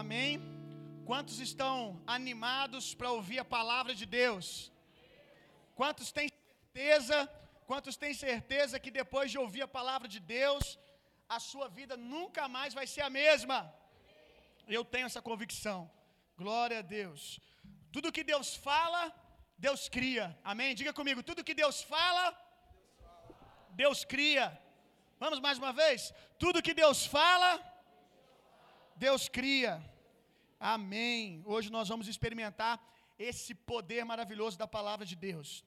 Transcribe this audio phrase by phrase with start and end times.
[0.00, 0.40] Amém.
[1.08, 4.46] Quantos estão animados para ouvir a palavra de Deus?
[5.80, 7.18] Quantos têm certeza?
[7.68, 10.64] Quantos têm certeza que depois de ouvir a palavra de Deus,
[11.36, 13.58] a sua vida nunca mais vai ser a mesma?
[14.76, 15.78] Eu tenho essa convicção.
[16.36, 17.38] Glória a Deus.
[17.92, 19.02] Tudo que Deus fala,
[19.66, 20.26] Deus cria.
[20.42, 20.74] Amém?
[20.74, 22.24] Diga comigo, tudo que Deus fala,
[23.82, 24.46] Deus cria.
[25.20, 26.12] Vamos mais uma vez?
[26.36, 27.52] Tudo que Deus fala,
[28.96, 29.72] Deus cria.
[30.58, 31.42] Amém.
[31.44, 32.74] Hoje nós vamos experimentar
[33.18, 35.64] esse poder maravilhoso da palavra de Deus.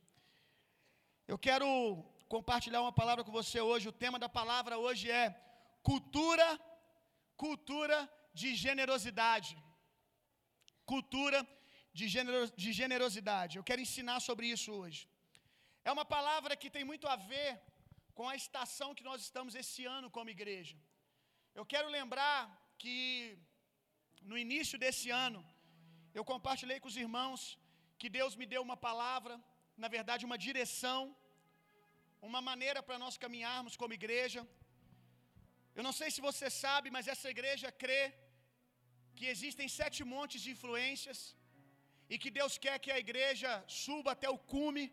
[1.28, 1.68] Eu quero
[2.30, 3.90] compartilhar uma palavra com você hoje.
[3.90, 5.26] O tema da palavra hoje é
[5.84, 6.48] cultura,
[7.36, 7.98] cultura
[8.34, 9.58] de generosidade.
[10.86, 11.46] Cultura
[11.94, 13.58] de, genero, de generosidade.
[13.58, 15.02] Eu quero ensinar sobre isso hoje.
[15.84, 17.62] É uma palavra que tem muito a ver
[18.18, 20.78] com a estação que nós estamos esse ano como igreja.
[21.54, 22.40] Eu quero lembrar
[22.81, 22.95] que
[24.30, 25.41] no início desse ano
[26.17, 27.41] eu compartilhei com os irmãos
[28.02, 29.34] que Deus me deu uma palavra,
[29.84, 31.02] na verdade, uma direção,
[32.30, 34.42] uma maneira para nós caminharmos como igreja.
[35.78, 38.03] Eu não sei se você sabe, mas essa igreja crê
[39.17, 41.19] que existem sete montes de influências
[42.12, 43.52] e que Deus quer que a igreja
[43.84, 44.86] suba até o cume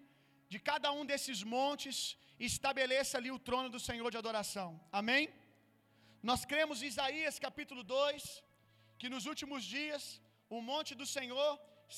[0.52, 1.96] de cada um desses montes
[2.42, 4.68] e estabeleça ali o trono do Senhor de adoração.
[5.00, 5.24] Amém?
[6.28, 8.22] Nós cremos em Isaías capítulo 2,
[9.00, 10.02] que nos últimos dias
[10.56, 11.50] o monte do Senhor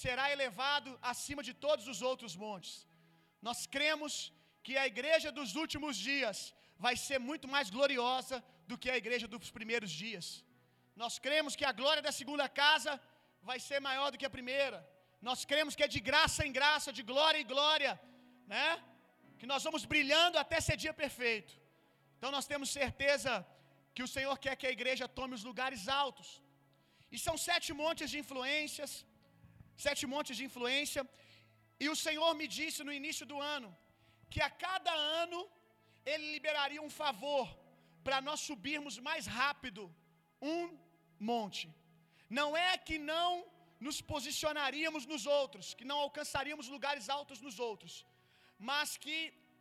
[0.02, 2.72] será elevado acima de todos os outros montes.
[3.48, 4.12] Nós cremos
[4.66, 6.38] que a igreja dos últimos dias
[6.84, 8.38] vai ser muito mais gloriosa
[8.70, 10.26] do que a igreja dos primeiros dias.
[11.02, 12.92] Nós cremos que a glória da segunda casa
[13.50, 14.78] vai ser maior do que a primeira.
[15.28, 17.92] Nós cremos que é de graça em graça, de glória em glória,
[18.54, 18.68] né?
[19.38, 21.52] Que nós vamos brilhando até ser dia perfeito.
[22.16, 23.32] Então nós temos certeza
[23.96, 26.28] que o Senhor quer que a igreja tome os lugares altos.
[27.14, 28.92] E são sete montes de influências,
[29.86, 31.02] sete montes de influência.
[31.84, 33.70] E o Senhor me disse no início do ano
[34.32, 34.92] que a cada
[35.22, 35.40] ano
[36.12, 37.44] ele liberaria um favor
[38.06, 39.82] para nós subirmos mais rápido
[40.54, 40.62] um
[41.30, 41.66] monte.
[42.38, 43.30] Não é que não
[43.86, 47.94] nos posicionaríamos nos outros, que não alcançaríamos lugares altos nos outros,
[48.70, 49.16] mas que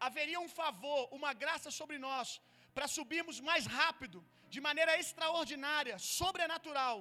[0.07, 2.27] haveria um favor, uma graça sobre nós
[2.75, 4.19] para subirmos mais rápido,
[4.53, 6.97] de maneira extraordinária, sobrenatural,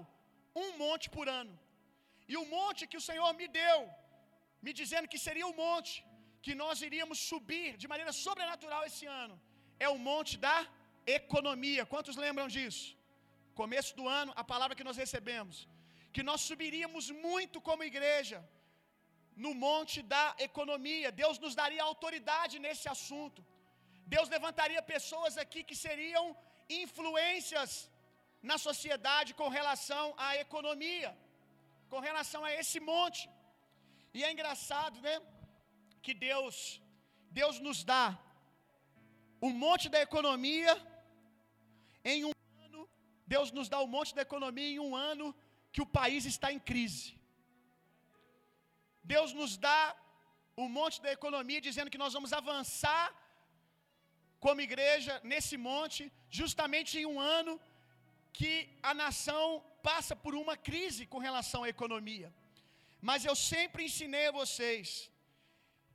[0.65, 1.55] um monte por ano.
[2.33, 3.79] E o monte que o Senhor me deu,
[4.65, 5.93] me dizendo que seria o monte
[6.45, 9.37] que nós iríamos subir de maneira sobrenatural esse ano,
[9.87, 10.57] é o monte da
[11.21, 11.85] economia.
[11.93, 12.87] Quantos lembram disso?
[13.63, 15.57] Começo do ano, a palavra que nós recebemos,
[16.15, 18.39] que nós subiríamos muito como igreja
[19.45, 21.11] no monte da economia.
[21.23, 23.41] Deus nos daria autoridade nesse assunto.
[24.15, 26.25] Deus levantaria pessoas aqui que seriam
[26.83, 27.73] influências
[28.51, 31.11] na sociedade com relação à economia,
[31.93, 33.23] com relação a esse monte.
[34.17, 35.17] E é engraçado, né?
[36.05, 36.57] Que Deus,
[37.41, 38.05] Deus nos dá
[39.47, 40.73] o monte da economia
[42.13, 42.33] em um
[42.67, 42.83] ano,
[43.35, 45.27] Deus nos dá o monte da economia em um ano
[45.73, 47.09] que o país está em crise.
[49.13, 49.81] Deus nos dá
[50.63, 53.05] o monte da economia dizendo que nós vamos avançar
[54.45, 56.03] como igreja nesse monte,
[56.39, 57.53] justamente em um ano
[58.39, 58.51] que
[58.91, 59.45] a nação
[59.89, 62.29] passa por uma crise com relação à economia.
[63.09, 64.89] Mas eu sempre ensinei a vocês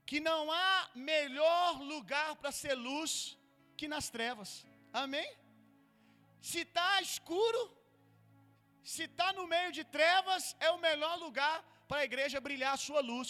[0.10, 0.72] que não há
[1.14, 3.12] melhor lugar para ser luz
[3.78, 4.50] que nas trevas.
[5.04, 5.30] Amém?
[6.52, 7.62] Se está escuro,
[8.96, 11.56] se está no meio de trevas, é o melhor lugar
[11.88, 13.30] para a igreja brilhar a sua luz.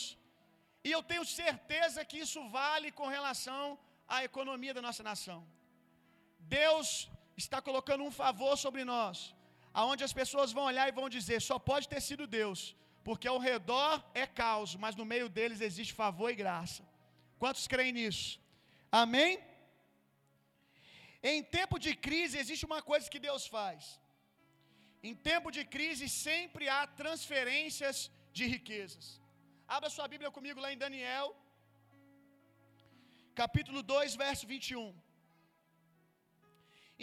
[0.88, 3.89] E eu tenho certeza que isso vale com relação a
[4.30, 5.40] economia da nossa nação.
[6.58, 6.88] Deus
[7.44, 9.18] está colocando um favor sobre nós,
[9.82, 12.60] aonde as pessoas vão olhar e vão dizer: só pode ter sido Deus,
[13.08, 13.94] porque ao redor
[14.24, 16.84] é caos, mas no meio deles existe favor e graça.
[17.42, 18.30] Quantos creem nisso?
[19.04, 19.32] Amém?
[21.32, 23.82] Em tempo de crise existe uma coisa que Deus faz.
[25.08, 27.98] Em tempo de crise sempre há transferências
[28.38, 29.06] de riquezas.
[29.76, 31.28] Abra sua Bíblia comigo lá em Daniel,
[33.42, 34.88] capítulo 2, verso 21.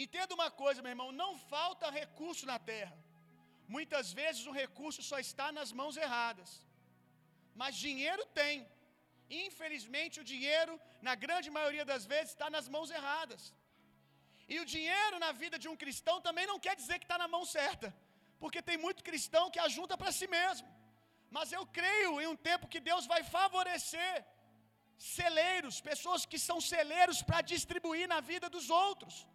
[0.03, 2.95] Entenda uma coisa, meu irmão, não falta recurso na terra.
[3.75, 6.49] Muitas vezes o recurso só está nas mãos erradas.
[7.61, 8.55] Mas dinheiro tem.
[9.45, 10.73] Infelizmente, o dinheiro,
[11.07, 13.41] na grande maioria das vezes, está nas mãos erradas.
[14.53, 17.29] E o dinheiro na vida de um cristão também não quer dizer que está na
[17.35, 17.89] mão certa,
[18.41, 20.69] porque tem muito cristão que ajunta para si mesmo.
[21.37, 24.13] Mas eu creio em um tempo que Deus vai favorecer
[24.97, 29.27] celeiros, pessoas que são celeiros para distribuir na vida dos outros,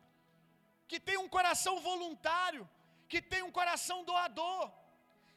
[0.88, 2.68] que tem um coração voluntário,
[3.08, 4.70] que tem um coração doador.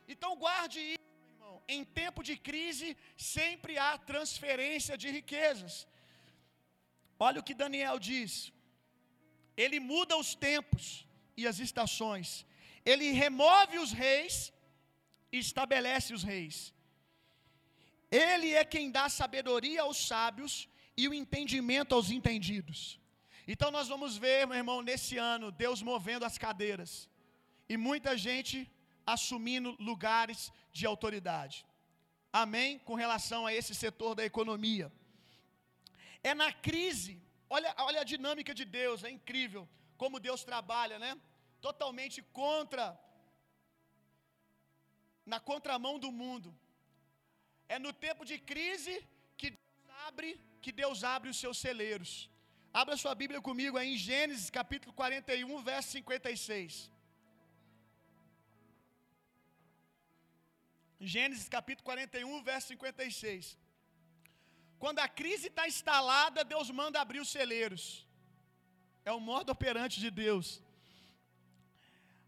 [0.08, 1.64] Então guarde isso, irmão.
[1.68, 5.88] Em tempo de crise, sempre há transferência de riquezas.
[7.20, 8.52] Olha o que Daniel diz.
[9.56, 11.08] Ele muda os tempos
[11.38, 12.46] e as estações.
[12.86, 14.52] Ele remove os reis
[15.32, 16.75] e estabelece os reis.
[18.24, 20.54] Ele é quem dá sabedoria aos sábios
[21.02, 22.80] e o entendimento aos entendidos.
[23.52, 26.92] Então nós vamos ver, meu irmão, nesse ano, Deus movendo as cadeiras
[27.68, 28.58] e muita gente
[29.16, 31.58] assumindo lugares de autoridade.
[32.32, 32.80] Amém?
[32.80, 34.88] Com relação a esse setor da economia.
[36.24, 37.14] É na crise,
[37.50, 39.64] olha, olha a dinâmica de Deus, é incrível
[40.02, 41.12] como Deus trabalha, né?
[41.62, 42.84] Totalmente contra,
[45.26, 46.50] na contramão do mundo.
[47.68, 48.94] É no tempo de crise
[49.38, 52.30] que Deus abre, que Deus abre os seus celeiros.
[52.74, 56.92] Abra sua Bíblia comigo aí em Gênesis capítulo 41, verso 56.
[61.00, 63.58] Gênesis capítulo 41, verso 56.
[64.78, 68.06] Quando a crise está instalada, Deus manda abrir os celeiros.
[69.06, 70.62] É o modo operante de Deus.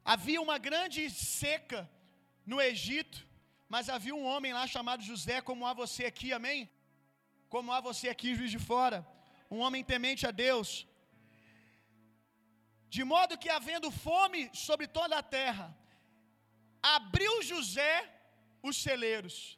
[0.05, 1.89] Havia uma grande seca
[2.45, 3.26] no Egito,
[3.69, 6.69] mas havia um homem lá chamado José, como há você aqui, amém?
[7.49, 9.05] Como há você aqui, juiz de fora
[9.49, 10.87] um homem temente a Deus.
[12.89, 15.75] De modo que, havendo fome sobre toda a terra,
[16.81, 17.95] abriu José
[18.61, 19.57] os celeiros.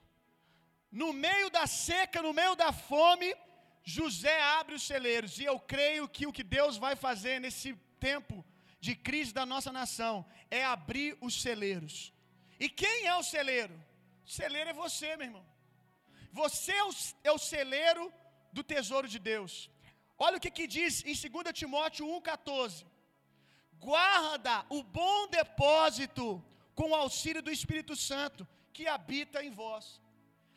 [0.91, 3.35] No meio da seca, no meio da fome,
[3.83, 5.37] José abre os celeiros.
[5.39, 8.45] E eu creio que o que Deus vai fazer nesse tempo
[8.79, 12.13] de crise da nossa nação é abrir os celeiros.
[12.59, 13.75] E quem é o celeiro?
[14.37, 15.45] Celeiro é você, meu irmão.
[16.41, 16.91] Você é o,
[17.29, 18.03] é o celeiro
[18.53, 19.53] do tesouro de Deus.
[20.25, 22.85] Olha o que, que diz em 2 Timóteo 1,14:
[23.87, 26.25] Guarda o bom depósito
[26.75, 29.99] com o auxílio do Espírito Santo que habita em vós.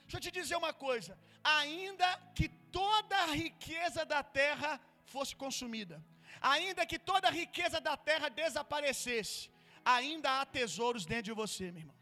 [0.03, 2.49] Deixa eu te dizer uma coisa: ainda que
[2.81, 4.79] toda a riqueza da terra
[5.15, 6.05] fosse consumida,
[6.43, 9.51] ainda que toda a riqueza da terra desaparecesse,
[9.97, 12.02] ainda há tesouros dentro de você, meu irmão.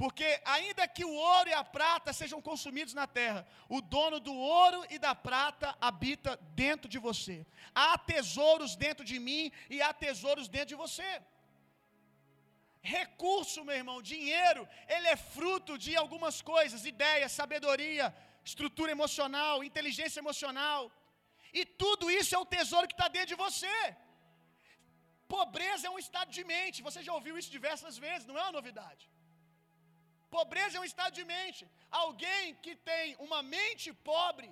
[0.00, 3.46] Porque ainda que o ouro e a prata sejam consumidos na terra,
[3.76, 7.36] o dono do ouro e da prata habita dentro de você.
[7.74, 11.10] Há tesouros dentro de mim e há tesouros dentro de você.
[12.82, 18.14] Recurso, meu irmão, dinheiro, ele é fruto de algumas coisas, ideias, sabedoria,
[18.50, 20.80] estrutura emocional, inteligência emocional.
[21.58, 23.76] E tudo isso é o tesouro que está dentro de você.
[25.36, 26.86] Pobreza é um estado de mente.
[26.88, 29.04] Você já ouviu isso diversas vezes, não é uma novidade.
[30.30, 31.62] Pobreza é um estado de mente.
[31.90, 34.50] Alguém que tem uma mente pobre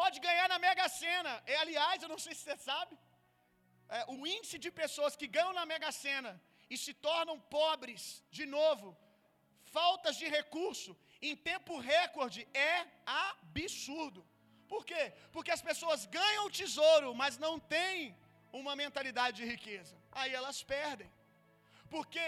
[0.00, 1.42] pode ganhar na Mega Sena.
[1.46, 2.96] É, aliás, eu não sei se você sabe,
[3.88, 6.32] é, o índice de pessoas que ganham na Mega Sena
[6.70, 8.96] e se tornam pobres, de novo,
[9.76, 14.26] faltas de recurso, em tempo recorde, é absurdo.
[14.72, 15.12] Por quê?
[15.34, 18.16] Porque as pessoas ganham o tesouro, mas não têm
[18.60, 19.94] uma mentalidade de riqueza.
[20.10, 21.10] Aí elas perdem.
[21.90, 22.24] Porque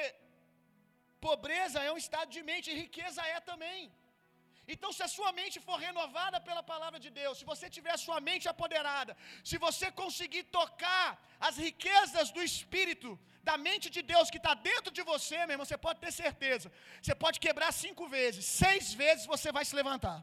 [1.29, 3.81] Pobreza é um estado de mente e riqueza é também.
[4.73, 8.03] Então, se a sua mente for renovada pela palavra de Deus, se você tiver a
[8.05, 9.13] sua mente apoderada,
[9.51, 11.07] se você conseguir tocar
[11.49, 13.11] as riquezas do Espírito,
[13.49, 16.69] da mente de Deus que está dentro de você, meu irmão, você pode ter certeza.
[17.03, 20.19] Você pode quebrar cinco vezes, seis vezes você vai se levantar.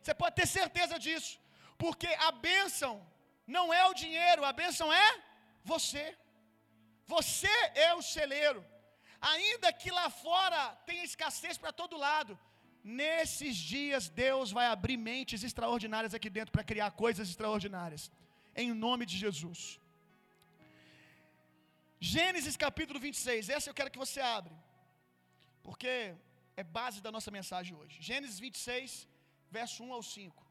[0.00, 1.32] Você pode ter certeza disso,
[1.84, 2.92] porque a bênção
[3.56, 5.08] não é o dinheiro, a bênção é
[5.72, 6.04] você.
[7.14, 7.54] Você
[7.88, 8.62] é o celeiro.
[9.20, 12.38] Ainda que lá fora tenha escassez para todo lado,
[12.82, 18.10] nesses dias Deus vai abrir mentes extraordinárias aqui dentro para criar coisas extraordinárias.
[18.56, 19.78] Em nome de Jesus.
[22.00, 24.54] Gênesis capítulo 26, essa eu quero que você abra,
[25.62, 26.14] porque
[26.56, 28.00] é base da nossa mensagem hoje.
[28.00, 29.06] Gênesis 26,
[29.50, 30.49] verso 1 ao 5.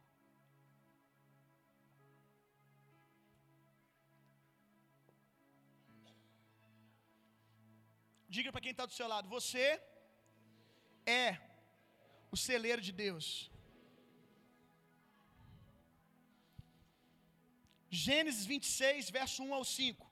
[8.36, 9.66] Diga para quem está do seu lado: você
[11.24, 11.30] é
[12.36, 13.28] o celeiro de Deus.
[17.90, 20.08] Gênesis 26, verso 1 ao 5.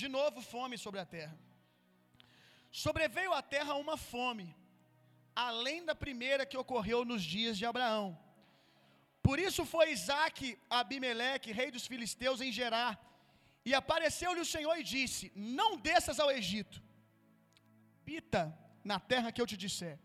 [0.00, 1.36] De novo, fome sobre a terra.
[2.84, 4.46] Sobreveio à terra uma fome,
[5.34, 8.06] além da primeira que ocorreu nos dias de Abraão.
[9.26, 12.92] Por isso foi Isaac Abimeleque, rei dos filisteus, em Gerar
[13.66, 16.80] e apareceu-lhe o Senhor e disse: Não desças ao Egito,
[18.00, 19.98] habita na terra que eu te disser.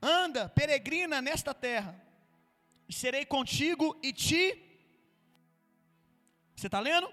[0.00, 1.94] Anda, peregrina nesta terra,
[2.88, 4.42] e serei contigo e te.
[6.56, 7.12] Você está lendo?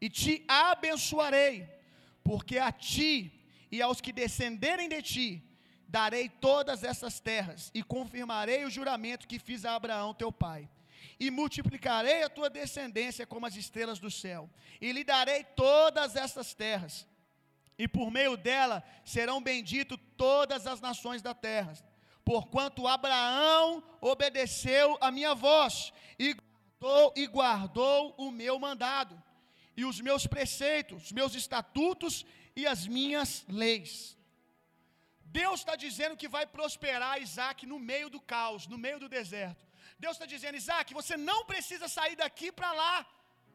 [0.00, 1.68] E te abençoarei,
[2.22, 3.12] porque a ti
[3.72, 5.42] e aos que descenderem de ti,
[5.88, 10.70] darei todas essas terras, e confirmarei o juramento que fiz a Abraão teu pai.
[11.18, 14.48] E multiplicarei a tua descendência como as estrelas do céu,
[14.80, 17.06] e lhe darei todas essas terras,
[17.76, 21.72] e por meio dela serão benditas todas as nações da terra,
[22.24, 29.20] porquanto Abraão obedeceu a minha voz, e guardou, e guardou o meu mandado,
[29.76, 34.16] e os meus preceitos, os meus estatutos e as minhas leis.
[35.30, 39.67] Deus está dizendo que vai prosperar Isaac no meio do caos, no meio do deserto.
[40.04, 42.94] Deus está dizendo, Isaac, você não precisa sair daqui para lá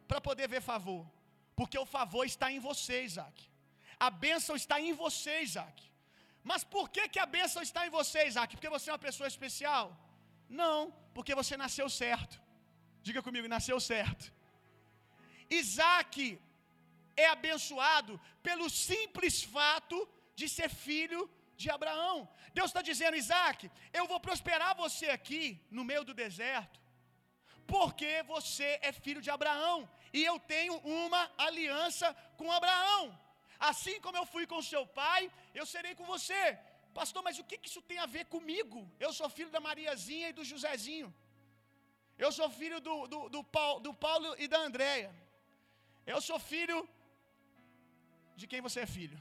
[0.10, 1.04] para poder ver favor,
[1.56, 3.50] porque o favor está em você, Isaac.
[4.00, 5.78] A bênção está em você, Isaac.
[6.44, 8.56] Mas por que, que a bênção está em você, Isaac?
[8.56, 9.86] Porque você é uma pessoa especial?
[10.62, 12.36] Não, porque você nasceu certo.
[13.02, 14.26] Diga comigo, nasceu certo.
[15.50, 16.40] Isaac
[17.16, 19.98] é abençoado pelo simples fato
[20.36, 21.34] de ser filho de
[21.70, 22.30] Abraão.
[22.54, 26.80] Deus está dizendo, Isaac, eu vou prosperar você aqui no meio do deserto,
[27.66, 33.18] porque você é filho de Abraão e eu tenho uma aliança com Abraão.
[33.60, 36.44] Assim como eu fui com seu pai, eu serei com você.
[36.94, 38.80] Pastor, mas o que isso tem a ver comigo?
[39.00, 41.14] Eu sou filho da Mariazinha e do Josézinho.
[42.18, 45.12] Eu sou filho do, do, do, Paulo, do Paulo e da Andréia.
[46.06, 46.88] Eu sou filho
[48.36, 49.20] de quem você é filho.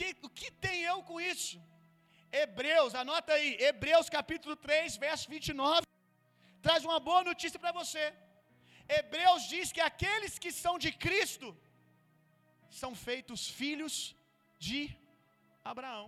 [0.00, 1.56] Que, o que tem eu com isso?
[2.42, 5.86] Hebreus, anota aí, Hebreus capítulo 3, verso 29,
[6.66, 8.04] traz uma boa notícia para você.
[8.98, 11.48] Hebreus diz que aqueles que são de Cristo
[12.80, 13.94] são feitos filhos
[14.66, 14.80] de
[15.72, 16.06] Abraão.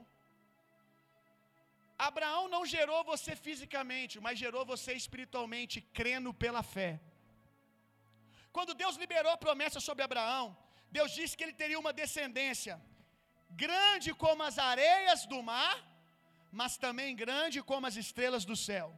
[2.09, 6.93] Abraão não gerou você fisicamente, mas gerou você espiritualmente, crendo pela fé.
[8.57, 10.47] Quando Deus liberou a promessa sobre Abraão,
[10.99, 12.77] Deus disse que ele teria uma descendência
[13.65, 15.77] grande como as areias do mar,
[16.61, 18.89] mas também grande como as estrelas do céu.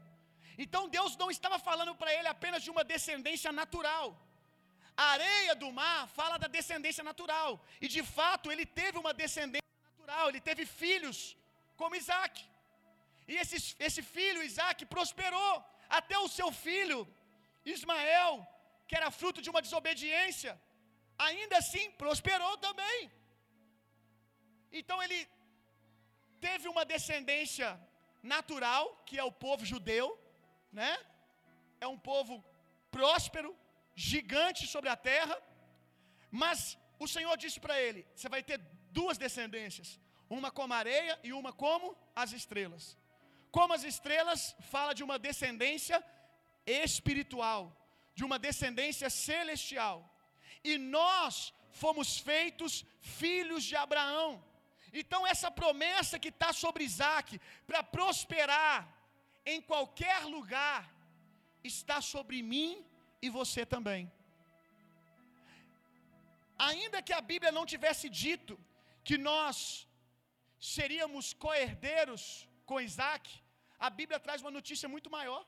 [0.65, 4.07] Então Deus não estava falando para ele apenas de uma descendência natural.
[4.97, 7.51] A areia do mar fala da descendência natural,
[7.85, 11.19] e de fato ele teve uma descendência natural, ele teve filhos,
[11.81, 12.35] como Isaac.
[13.27, 15.53] E esse, esse filho, Isaac, prosperou
[15.99, 16.99] até o seu filho,
[17.65, 18.47] Ismael,
[18.87, 20.53] que era fruto de uma desobediência,
[21.27, 23.11] ainda assim prosperou também.
[24.81, 25.21] Então ele
[26.47, 27.69] teve uma descendência
[28.35, 30.07] natural, que é o povo judeu,
[30.81, 30.93] né?
[31.85, 32.35] É um povo
[32.97, 33.51] próspero,
[33.95, 35.37] gigante sobre a terra,
[36.43, 36.59] mas
[37.05, 38.59] o Senhor disse para ele: você vai ter
[38.99, 39.89] duas descendências,
[40.29, 42.85] uma como areia e uma como as estrelas.
[43.57, 44.41] Como as estrelas
[44.73, 45.99] fala de uma descendência
[46.67, 47.63] espiritual,
[48.17, 49.97] de uma descendência celestial.
[50.71, 54.43] E nós fomos feitos filhos de Abraão.
[55.03, 58.77] Então, essa promessa que está sobre Isaac, para prosperar
[59.53, 60.81] em qualquer lugar,
[61.73, 62.71] está sobre mim
[63.21, 64.03] e você também.
[66.69, 68.55] Ainda que a Bíblia não tivesse dito
[69.09, 69.57] que nós
[70.75, 72.23] seríamos coerdeiros
[72.69, 73.25] com Isaac,
[73.87, 75.43] a Bíblia traz uma notícia muito maior.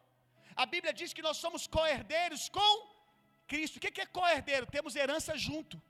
[0.62, 2.72] A Bíblia diz que nós somos coerdeiros com
[3.50, 3.76] Cristo.
[3.76, 4.66] O que é coerdeiro?
[4.76, 5.80] Temos herança junto.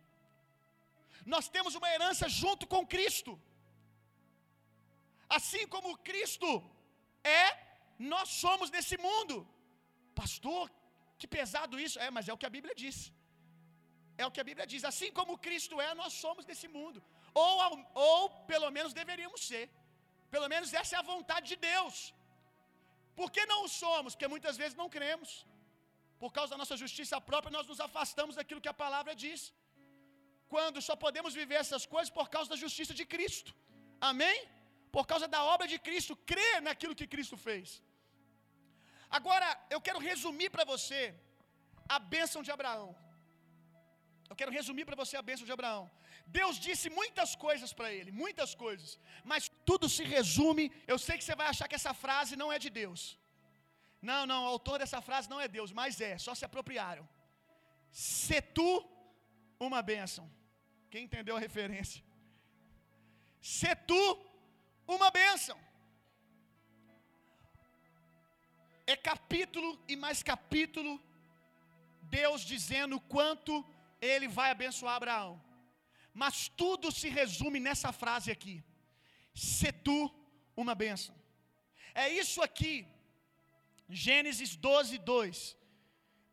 [1.35, 3.33] Nós temos uma herança junto com Cristo.
[5.38, 6.49] Assim como Cristo
[7.38, 7.47] é,
[8.12, 9.37] nós somos desse mundo.
[10.21, 10.64] Pastor,
[11.18, 11.99] que pesado isso.
[12.06, 12.99] É, mas é o que a Bíblia diz.
[14.23, 14.85] É o que a Bíblia diz.
[14.92, 17.00] Assim como Cristo é, nós somos desse mundo.
[17.35, 17.54] Ou,
[18.11, 18.21] ou
[18.52, 19.64] pelo menos deveríamos ser.
[20.35, 21.97] Pelo menos essa é a vontade de Deus.
[23.18, 24.14] Por que não o somos?
[24.14, 25.30] Porque muitas vezes não cremos.
[26.23, 29.40] Por causa da nossa justiça própria, nós nos afastamos daquilo que a palavra diz.
[30.54, 33.52] Quando só podemos viver essas coisas por causa da justiça de Cristo.
[34.10, 34.38] Amém?
[34.96, 37.82] Por causa da obra de Cristo, crer naquilo que Cristo fez.
[39.18, 41.00] Agora, eu quero resumir para você
[41.96, 42.88] a bênção de Abraão.
[44.30, 45.82] Eu quero resumir para você a bênção de Abraão.
[46.38, 48.98] Deus disse muitas coisas para ele, muitas coisas,
[49.30, 50.64] mas tudo se resume.
[50.92, 53.02] Eu sei que você vai achar que essa frase não é de Deus.
[54.10, 57.08] Não, não, o autor dessa frase não é Deus, mas é, só se apropriaram.
[57.90, 58.68] Se tu
[59.58, 60.30] uma bênção.
[60.90, 62.02] Quem entendeu a referência?
[63.40, 64.02] Se tu
[64.86, 65.58] uma bênção.
[68.86, 70.92] É capítulo e mais capítulo,
[72.02, 73.64] Deus dizendo quanto
[74.00, 75.42] Ele vai abençoar Abraão.
[76.14, 78.62] Mas tudo se resume nessa frase aqui:
[79.34, 79.98] se tu
[80.56, 81.14] uma bênção.
[81.94, 82.75] É isso aqui
[83.88, 85.56] Gênesis 12, 2.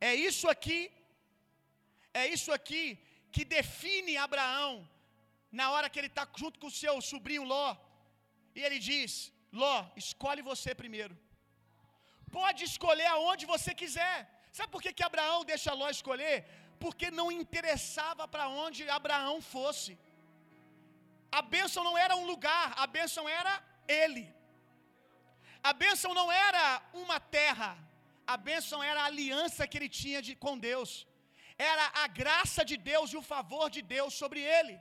[0.02, 0.92] É isso aqui,
[2.14, 3.00] é isso aqui
[3.34, 4.72] que define Abraão
[5.60, 7.68] na hora que ele está junto com o seu sobrinho Ló,
[8.58, 9.12] e ele diz:
[9.62, 11.16] Ló, escolhe você primeiro.
[12.40, 14.18] Pode escolher aonde você quiser.
[14.58, 16.38] Sabe por que, que Abraão deixa Ló escolher?
[16.84, 19.92] Porque não interessava para onde Abraão fosse.
[21.40, 23.54] A bênção não era um lugar, a bênção era
[24.02, 24.26] ele.
[25.70, 26.64] A bênção não era
[27.04, 27.72] uma terra,
[28.34, 30.92] a bênção era a aliança que ele tinha de, com Deus.
[31.72, 34.76] Era a graça de Deus e o favor de Deus sobre ele.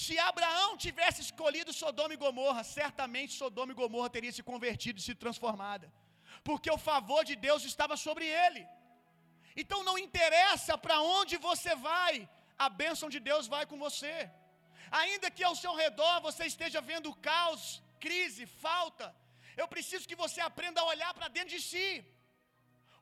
[0.00, 5.06] Se Abraão tivesse escolhido Sodoma e Gomorra, certamente Sodoma e Gomorra teria se convertido e
[5.08, 5.86] se transformada,
[6.48, 8.62] porque o favor de Deus estava sobre ele.
[9.60, 12.14] Então não interessa para onde você vai,
[12.66, 14.16] a bênção de Deus vai com você.
[15.02, 17.62] Ainda que ao seu redor você esteja vendo caos,
[18.04, 19.06] crise, falta,
[19.60, 21.86] eu preciso que você aprenda a olhar para dentro de si.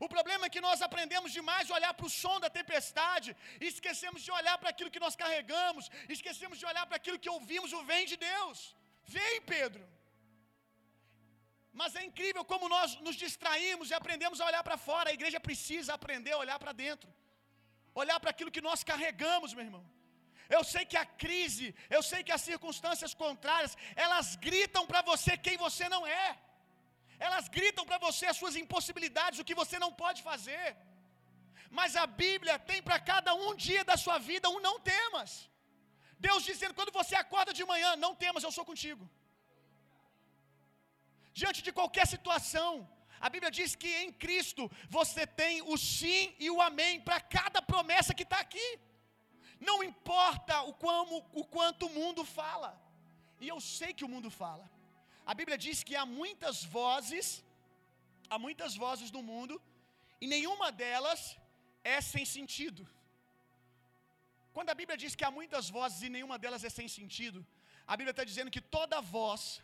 [0.04, 3.30] O problema é que nós aprendemos demais a olhar para o som da tempestade,
[3.62, 7.32] e esquecemos de olhar para aquilo que nós carregamos, esquecemos de olhar para aquilo que
[7.36, 8.58] ouvimos, o vem de Deus.
[9.16, 9.84] Vem, Pedro.
[11.80, 15.10] Mas é incrível como nós nos distraímos e aprendemos a olhar para fora.
[15.10, 17.08] A igreja precisa aprender a olhar para dentro,
[18.02, 19.84] olhar para aquilo que nós carregamos, meu irmão.
[20.56, 21.66] Eu sei que a crise,
[21.96, 26.28] eu sei que as circunstâncias contrárias, elas gritam para você quem você não é.
[27.26, 30.66] Elas gritam para você as suas impossibilidades, o que você não pode fazer.
[31.78, 35.32] Mas a Bíblia tem para cada um dia da sua vida um não temas.
[36.26, 39.04] Deus dizendo quando você acorda de manhã, não temas, eu sou contigo.
[41.40, 42.70] Diante de qualquer situação,
[43.26, 44.62] a Bíblia diz que em Cristo
[44.98, 48.68] você tem o sim e o amém para cada promessa que está aqui.
[49.68, 52.70] Não importa o, como, o quanto o mundo fala.
[53.42, 54.64] E eu sei que o mundo fala.
[55.30, 57.26] A Bíblia diz que há muitas vozes,
[58.32, 59.54] há muitas vozes do mundo,
[60.22, 61.20] e nenhuma delas
[61.94, 62.82] é sem sentido.
[64.54, 67.40] Quando a Bíblia diz que há muitas vozes e nenhuma delas é sem sentido,
[67.86, 69.62] a Bíblia está dizendo que toda voz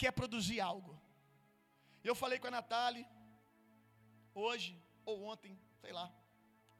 [0.00, 0.94] quer produzir algo.
[2.08, 3.06] Eu falei com a Natália,
[4.34, 4.72] hoje,
[5.10, 6.06] ou ontem, sei lá,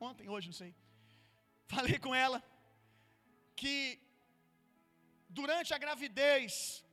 [0.09, 0.75] ontem, hoje, não sei.
[1.77, 2.43] Falei com ela
[3.61, 3.77] que
[5.41, 6.85] durante a gravidez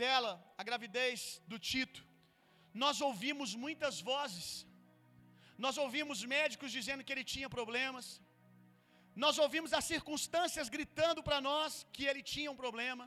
[0.00, 2.02] dela, a gravidez do Tito,
[2.82, 4.66] nós ouvimos muitas vozes.
[5.64, 8.06] Nós ouvimos médicos dizendo que ele tinha problemas.
[9.24, 13.04] Nós ouvimos as circunstâncias gritando para nós que ele tinha um problema.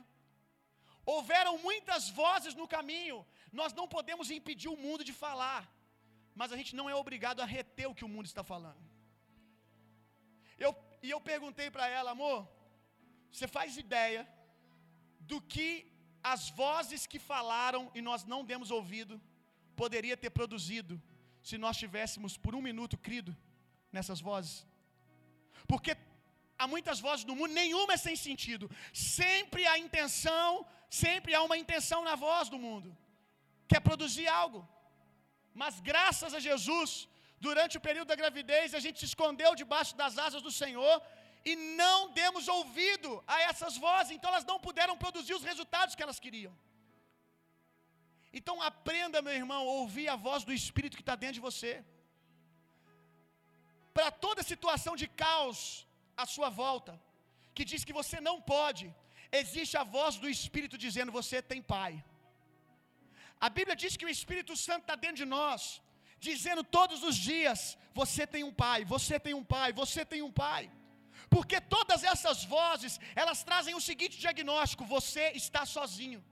[1.14, 3.18] Houveram muitas vozes no caminho.
[3.60, 5.62] Nós não podemos impedir o mundo de falar,
[6.34, 8.84] mas a gente não é obrigado a reter o que o mundo está falando.
[10.58, 10.72] Eu,
[11.02, 12.48] e eu perguntei para ela, amor,
[13.30, 14.22] você faz ideia
[15.20, 15.68] do que
[16.32, 19.14] as vozes que falaram e nós não demos ouvido
[19.80, 20.94] poderia ter produzido
[21.48, 23.32] se nós tivéssemos por um minuto crido
[23.96, 24.54] nessas vozes?
[25.70, 25.92] Porque
[26.60, 28.64] há muitas vozes no mundo, nenhuma é sem sentido.
[28.92, 30.48] Sempre há intenção,
[31.02, 32.90] sempre há uma intenção na voz do mundo,
[33.68, 34.60] que é produzir algo.
[35.62, 36.90] Mas graças a Jesus,
[37.46, 40.96] durante o período da gravidez, a gente se escondeu debaixo das asas do Senhor
[41.50, 46.04] e não demos ouvido a essas vozes, então elas não puderam produzir os resultados que
[46.06, 46.54] elas queriam.
[48.38, 51.72] Então aprenda, meu irmão, a ouvir a voz do Espírito que está dentro de você.
[53.96, 55.58] Para toda situação de caos
[56.22, 56.94] à sua volta,
[57.56, 58.86] que diz que você não pode,
[59.42, 61.92] existe a voz do Espírito dizendo: Você tem Pai.
[63.46, 65.80] A Bíblia diz que o Espírito Santo está dentro de nós,
[66.28, 67.60] dizendo todos os dias:
[68.00, 70.64] Você tem um Pai, você tem um Pai, você tem um Pai.
[71.34, 76.22] Porque todas essas vozes, elas trazem o seguinte diagnóstico: você está sozinho.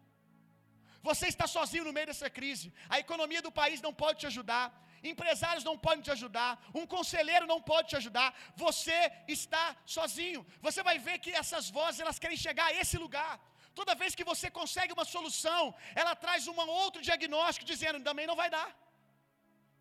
[1.09, 2.67] Você está sozinho no meio dessa crise.
[2.95, 4.67] A economia do país não pode te ajudar.
[5.13, 6.51] Empresários não podem te ajudar.
[6.81, 8.29] Um conselheiro não pode te ajudar.
[8.65, 8.99] Você
[9.37, 9.65] está
[9.97, 10.41] sozinho.
[10.67, 13.33] Você vai ver que essas vozes elas querem chegar a esse lugar.
[13.81, 15.63] Toda vez que você consegue uma solução,
[16.03, 18.69] ela traz um outro diagnóstico dizendo: também não vai dar.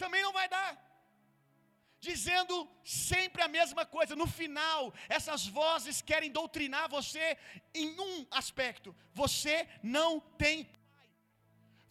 [0.03, 0.69] Também não vai dar
[2.09, 4.19] dizendo sempre a mesma coisa.
[4.21, 4.79] No final,
[5.17, 7.25] essas vozes querem doutrinar você
[7.81, 8.89] em um aspecto:
[9.21, 9.55] você
[9.97, 10.11] não
[10.43, 10.81] tem pai.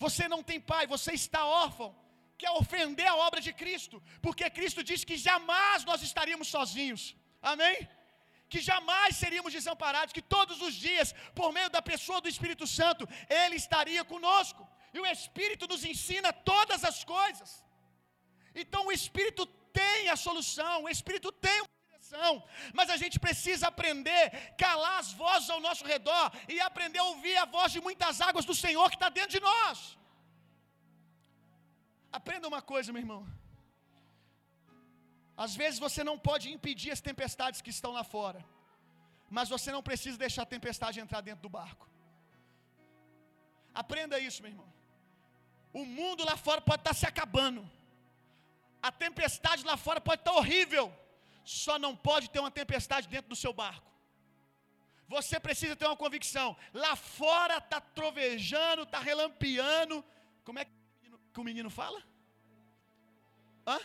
[0.04, 1.90] Você não tem pai, você está órfão.
[2.42, 3.96] Quer ofender a obra de Cristo,
[4.26, 7.02] porque Cristo diz que jamais nós estaríamos sozinhos.
[7.54, 7.76] Amém?
[8.52, 13.08] que jamais seríamos desamparados, que todos os dias, por meio da pessoa do Espírito Santo,
[13.42, 17.50] Ele estaria conosco, e o Espírito nos ensina todas as coisas.
[18.62, 19.46] Então o Espírito
[19.80, 22.32] tem a solução, o Espírito tem uma direção,
[22.78, 27.10] mas a gente precisa aprender a calar as vozes ao nosso redor e aprender a
[27.12, 29.78] ouvir a voz de muitas águas do Senhor que está dentro de nós.
[32.20, 33.22] Aprenda uma coisa, meu irmão.
[35.44, 38.40] Às vezes você não pode impedir as tempestades que estão lá fora,
[39.36, 41.84] mas você não precisa deixar a tempestade entrar dentro do barco.
[43.82, 44.70] Aprenda isso, meu irmão.
[45.72, 47.62] O mundo lá fora pode estar se acabando.
[48.82, 50.92] A tempestade lá fora pode estar horrível.
[51.44, 53.90] Só não pode ter uma tempestade dentro do seu barco.
[55.08, 56.56] Você precisa ter uma convicção.
[56.72, 60.04] Lá fora está trovejando, está relampeando.
[60.44, 62.02] Como é que o menino, fala?
[63.66, 63.78] Hã?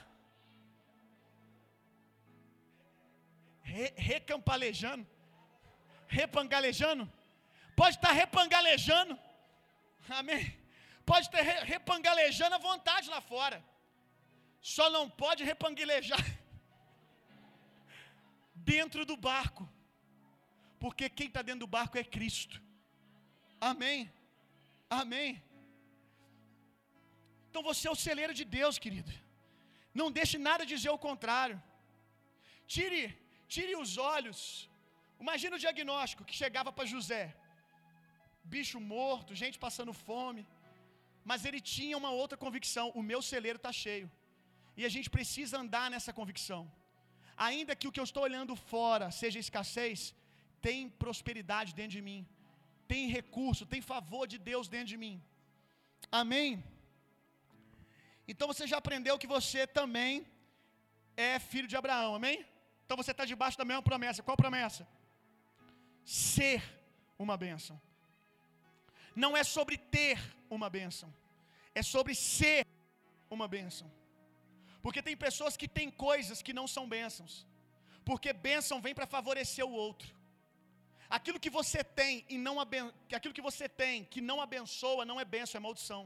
[3.62, 5.06] Re, recampalejando.
[6.08, 7.12] Repangalejando.
[7.76, 9.20] Pode estar repangalejando.
[10.10, 10.58] Amém.
[11.06, 13.64] Pode estar re, repangalejando à vontade lá fora.
[14.62, 16.24] Só não pode repanguelejar
[18.56, 19.68] dentro do barco.
[20.80, 22.62] Porque quem está dentro do barco é Cristo.
[23.60, 24.12] Amém.
[24.90, 25.42] Amém.
[27.50, 29.12] Então você é o celeiro de Deus, querido.
[29.94, 31.58] Não deixe nada dizer o contrário.
[32.68, 33.04] Tire,
[33.48, 34.70] tire os olhos.
[35.20, 37.24] Imagina o diagnóstico que chegava para José.
[38.44, 40.44] Bicho morto, gente passando fome.
[41.30, 44.10] Mas ele tinha uma outra convicção: o meu celeiro está cheio.
[44.80, 46.62] E a gente precisa andar nessa convicção.
[47.48, 50.00] Ainda que o que eu estou olhando fora seja escassez,
[50.68, 52.22] tem prosperidade dentro de mim,
[52.92, 55.16] tem recurso, tem favor de Deus dentro de mim.
[56.22, 56.50] Amém?
[58.32, 60.26] Então você já aprendeu que você também
[61.16, 62.38] é filho de Abraão, amém?
[62.86, 64.24] Então você está debaixo da mesma promessa.
[64.24, 64.88] Qual promessa?
[66.04, 66.62] Ser
[67.18, 67.76] uma bênção.
[69.16, 70.18] Não é sobre ter
[70.50, 71.14] uma bênção,
[71.74, 72.66] é sobre ser
[73.30, 73.92] uma bênção.
[74.88, 77.34] Porque tem pessoas que têm coisas que não são bênçãos.
[78.10, 80.10] Porque bênção vem para favorecer o outro.
[81.16, 82.86] Aquilo que você tem e não aben...
[83.18, 86.02] aquilo que você tem que não abençoa não é bênção, é maldição.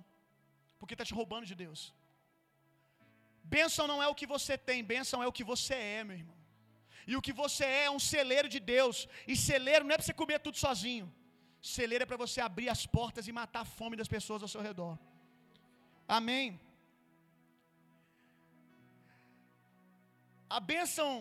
[0.79, 1.81] Porque está te roubando de Deus.
[3.57, 6.39] Bênção não é o que você tem, bênção é o que você é, meu irmão.
[7.11, 9.07] E o que você é é um celeiro de Deus.
[9.27, 11.07] E celeiro não é para você comer tudo sozinho.
[11.77, 14.63] Celeiro é para você abrir as portas e matar a fome das pessoas ao seu
[14.69, 14.97] redor.
[16.19, 16.59] Amém.
[20.57, 21.11] A bênção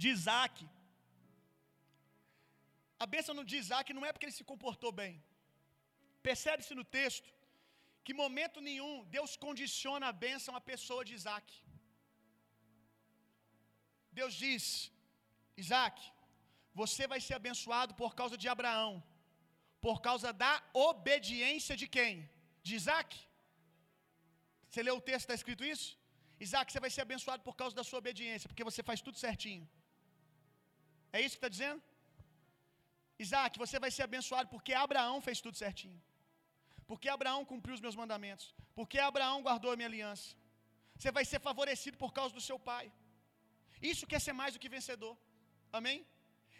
[0.00, 0.54] de Isaac.
[3.04, 5.14] A bênção de Isaac não é porque ele se comportou bem.
[6.28, 7.30] Percebe-se no texto
[8.04, 11.46] que momento nenhum Deus condiciona a bênção à pessoa de Isaac.
[14.18, 14.64] Deus diz:
[15.64, 15.96] Isaac,
[16.82, 18.92] você vai ser abençoado por causa de Abraão,
[19.86, 20.54] por causa da
[20.90, 22.14] obediência de quem?
[22.68, 23.10] De Isaac.
[24.76, 25.86] Você leu o texto, está escrito isso?
[26.44, 29.64] Isaac, você vai ser abençoado por causa da sua obediência, porque você faz tudo certinho.
[31.16, 31.80] É isso que está dizendo?
[33.24, 35.98] Isaac, você vai ser abençoado porque Abraão fez tudo certinho.
[36.90, 38.46] Porque Abraão cumpriu os meus mandamentos.
[38.78, 40.28] Porque Abraão guardou a minha aliança.
[40.98, 42.86] Você vai ser favorecido por causa do seu pai.
[43.92, 45.16] Isso quer ser mais do que vencedor.
[45.80, 45.98] Amém?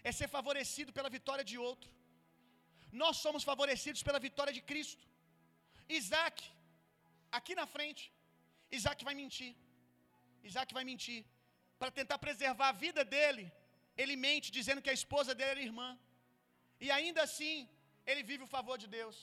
[0.08, 1.90] É ser favorecido pela vitória de outro.
[3.04, 5.04] Nós somos favorecidos pela vitória de Cristo.
[6.00, 6.38] Isaac,
[7.38, 8.02] aqui na frente,
[8.78, 9.52] Isaac vai mentir.
[10.48, 11.20] Isaac vai mentir.
[11.80, 13.44] Para tentar preservar a vida dele,
[14.02, 15.88] ele mente dizendo que a esposa dele era irmã.
[16.84, 17.54] E ainda assim,
[18.10, 19.16] ele vive o favor de Deus.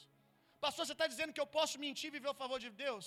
[0.66, 3.06] Pastor, você está dizendo que eu posso mentir e viver o favor de Deus?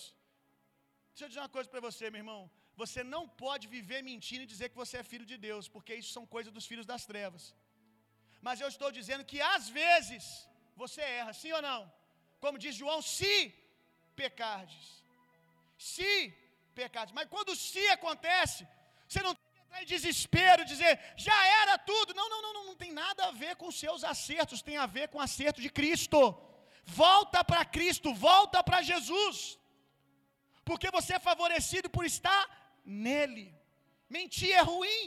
[1.10, 2.40] Deixa eu dizer uma coisa para você, meu irmão.
[2.82, 6.10] Você não pode viver mentindo e dizer que você é filho de Deus, porque isso
[6.16, 7.44] são coisas dos filhos das trevas.
[8.46, 10.24] Mas eu estou dizendo que às vezes
[10.82, 11.80] você erra, sim ou não?
[12.44, 13.32] Como diz João, se
[14.22, 14.86] pecardes.
[15.92, 16.12] Se
[16.80, 17.14] pecardes.
[17.18, 18.62] Mas quando se acontece,
[19.08, 20.92] você não tem que entrar em desespero, dizer,
[21.28, 22.14] já era tudo.
[22.20, 25.06] Não, não, não, não, não tem nada a ver com seus acertos, tem a ver
[25.08, 26.20] com o acerto de Cristo.
[27.02, 29.36] Volta para Cristo, volta para Jesus.
[30.68, 32.42] Porque você é favorecido por estar
[32.84, 33.46] nele.
[34.16, 35.04] Mentir é ruim.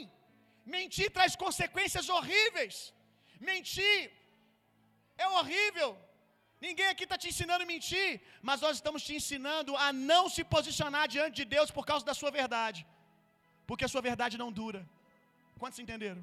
[0.76, 2.76] Mentir traz consequências horríveis.
[3.48, 3.98] Mentir
[5.24, 5.90] é horrível.
[6.66, 8.08] Ninguém aqui está te ensinando a mentir,
[8.48, 12.14] mas nós estamos te ensinando a não se posicionar diante de Deus por causa da
[12.20, 12.80] sua verdade,
[13.68, 14.80] porque a sua verdade não dura.
[15.60, 16.22] Quantos entenderam?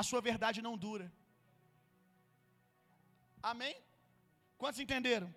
[0.00, 1.06] A sua verdade não dura.
[3.52, 3.74] Amém?
[4.60, 5.28] Quantos entenderam?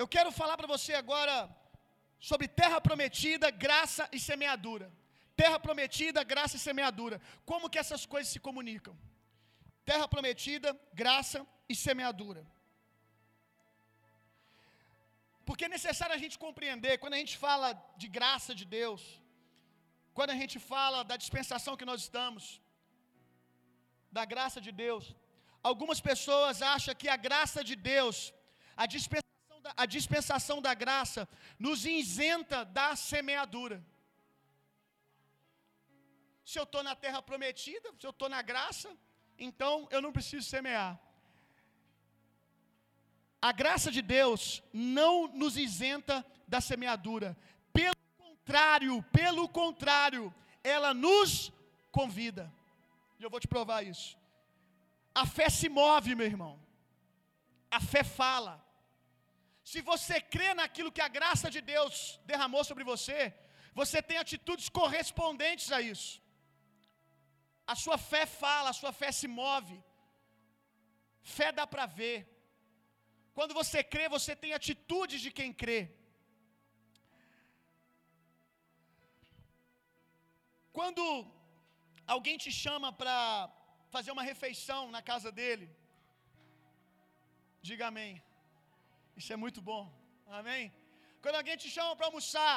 [0.00, 1.34] Eu quero falar para você agora
[2.28, 4.86] sobre terra prometida, graça e semeadura.
[5.40, 7.16] Terra prometida, graça e semeadura.
[7.50, 8.94] Como que essas coisas se comunicam?
[9.90, 10.70] Terra prometida,
[11.02, 12.44] graça e semeadura.
[15.46, 19.02] Porque é necessário a gente compreender, quando a gente fala de graça de Deus,
[20.12, 22.60] quando a gente fala da dispensação que nós estamos,
[24.10, 25.14] da graça de Deus,
[25.62, 28.32] algumas pessoas acham que a graça de Deus,
[28.76, 31.28] a dispensação da, a dispensação da graça
[31.58, 33.78] nos isenta da semeadura.
[36.50, 38.90] se eu estou na terra prometida, se eu estou na graça,
[39.46, 40.98] então eu não preciso semear.
[43.40, 47.36] A graça de Deus não nos isenta da semeadura.
[47.72, 51.52] Pelo contrário, pelo contrário, ela nos
[51.92, 52.52] convida.
[53.18, 54.16] E eu vou te provar isso.
[55.14, 56.58] A fé se move, meu irmão.
[57.70, 58.54] A fé fala.
[59.64, 63.34] Se você crê naquilo que a graça de Deus derramou sobre você,
[63.74, 66.22] você tem atitudes correspondentes a isso.
[67.66, 69.76] A sua fé fala, a sua fé se move.
[71.36, 72.37] Fé dá para ver.
[73.38, 75.80] Quando você crê, você tem atitudes de quem crê.
[80.76, 81.04] Quando
[82.14, 83.12] alguém te chama para
[83.94, 85.66] fazer uma refeição na casa dele,
[87.68, 88.12] diga amém.
[89.20, 89.84] Isso é muito bom.
[90.40, 90.64] Amém?
[91.22, 92.56] Quando alguém te chama para almoçar,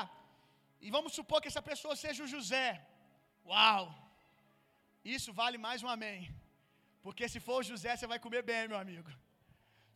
[0.86, 2.70] e vamos supor que essa pessoa seja o José.
[3.52, 3.84] Uau!
[5.18, 6.20] Isso vale mais um amém.
[7.06, 9.12] Porque se for o José, você vai comer bem, meu amigo.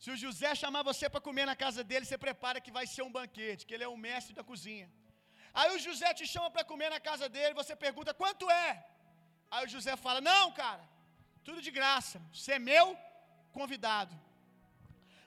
[0.02, 3.02] Se o José chamar você para comer na casa dele, você prepara que vai ser
[3.06, 4.88] um banquete, que ele é o mestre da cozinha.
[5.58, 8.70] Aí o José te chama para comer na casa dele, você pergunta quanto é?
[9.50, 10.84] Aí o José fala: Não, cara,
[11.46, 12.86] tudo de graça, você é meu
[13.58, 14.14] convidado.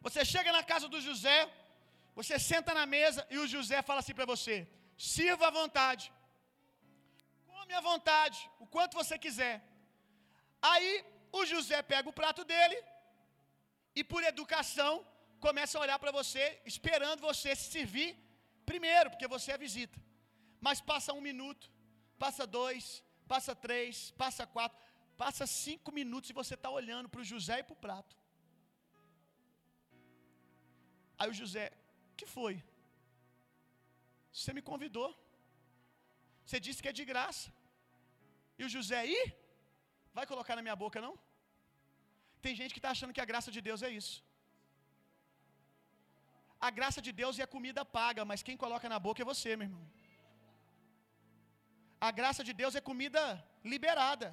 [0.05, 1.38] Você chega na casa do José,
[2.19, 4.55] você senta na mesa e o José fala assim para você:
[4.97, 6.05] Sirva à vontade,
[7.47, 9.55] come à vontade, o quanto você quiser.
[10.71, 10.91] Aí
[11.39, 12.77] o José pega o prato dele
[13.99, 14.93] e, por educação,
[15.45, 18.09] começa a olhar para você, esperando você se servir
[18.71, 19.97] primeiro, porque você é visita.
[20.65, 21.65] Mas passa um minuto,
[22.23, 22.85] passa dois,
[23.33, 24.77] passa três, passa quatro,
[25.23, 28.15] passa cinco minutos e você está olhando para o José e para o prato.
[31.19, 31.65] Aí o José,
[32.19, 32.53] que foi?
[34.31, 35.09] Você me convidou.
[36.45, 37.47] Você disse que é de graça.
[38.59, 39.19] E o José aí?
[40.17, 41.15] Vai colocar na minha boca, não?
[42.45, 44.15] Tem gente que está achando que a graça de Deus é isso.
[46.67, 49.52] A graça de Deus é a comida paga, mas quem coloca na boca é você,
[49.56, 49.86] meu irmão.
[52.08, 53.23] A graça de Deus é comida
[53.73, 54.28] liberada.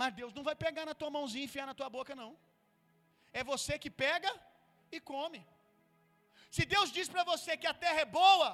[0.00, 2.30] Mas Deus não vai pegar na tua mãozinha e enfiar na tua boca, não.
[3.40, 4.30] É você que pega
[4.96, 5.40] e come.
[6.56, 8.50] Se Deus diz para você que a terra é boa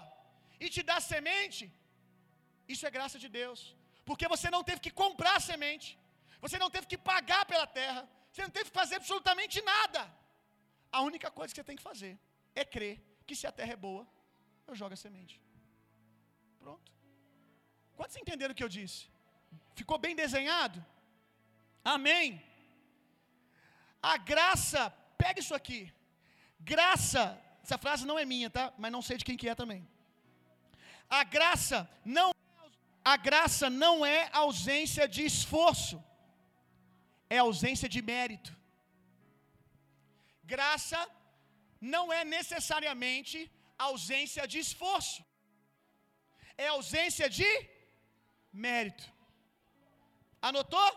[0.64, 1.64] e te dá semente,
[2.72, 3.60] isso é graça de Deus.
[4.08, 5.88] Porque você não teve que comprar semente.
[6.44, 8.02] Você não teve que pagar pela terra.
[8.32, 10.02] Você não teve que fazer absolutamente nada.
[10.90, 12.18] A única coisa que você tem que fazer
[12.54, 14.06] é crer que se a terra é boa,
[14.66, 15.40] eu jogo a semente.
[16.58, 16.90] Pronto.
[17.96, 19.00] Quantos entenderam o que eu disse?
[19.74, 20.84] Ficou bem desenhado?
[21.84, 22.42] Amém.
[24.02, 24.90] A graça,
[25.22, 25.92] pega isso aqui.
[26.58, 27.22] Graça,
[27.62, 28.72] essa frase não é minha, tá?
[28.78, 29.86] Mas não sei de quem que é também.
[31.08, 32.30] A graça não
[33.04, 36.02] a graça não é ausência de esforço.
[37.34, 38.52] É ausência de mérito.
[40.52, 41.00] Graça
[41.94, 43.38] não é necessariamente
[43.88, 45.20] ausência de esforço.
[46.64, 47.50] É ausência de
[48.66, 49.06] mérito.
[50.50, 50.90] Anotou?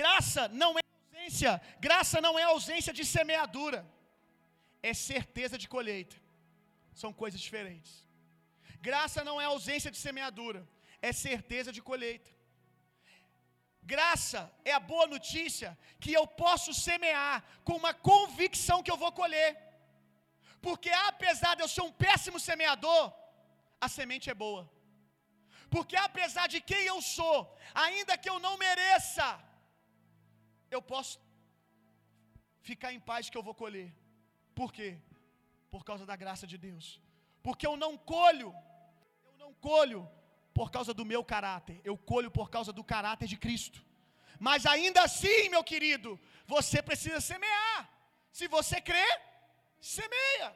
[0.00, 1.52] Graça não é ausência,
[1.88, 3.80] graça não é ausência de semeadura.
[4.90, 6.16] É certeza de colheita.
[7.02, 7.92] São coisas diferentes.
[8.88, 10.60] Graça não é ausência de semeadura,
[11.08, 12.35] é certeza de colheita.
[13.92, 15.68] Graça é a boa notícia
[16.02, 19.50] que eu posso semear com uma convicção que eu vou colher.
[20.66, 23.04] Porque apesar de eu ser um péssimo semeador,
[23.86, 24.62] a semente é boa.
[25.74, 27.38] Porque apesar de quem eu sou,
[27.86, 29.28] ainda que eu não mereça,
[30.76, 31.14] eu posso
[32.68, 33.90] ficar em paz que eu vou colher.
[34.60, 34.90] Por quê?
[35.74, 36.86] Por causa da graça de Deus.
[37.46, 38.50] Porque eu não colho,
[39.28, 40.00] eu não colho
[40.56, 43.78] por causa do meu caráter, eu colho por causa do caráter de Cristo.
[44.46, 47.80] Mas ainda assim, meu querido, você precisa semear.
[48.32, 49.06] Se você crê,
[49.78, 50.50] semeia.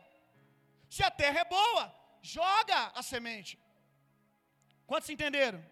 [0.88, 1.84] Se a terra é boa,
[2.22, 3.58] joga a semente.
[4.86, 5.62] Quantos entenderam?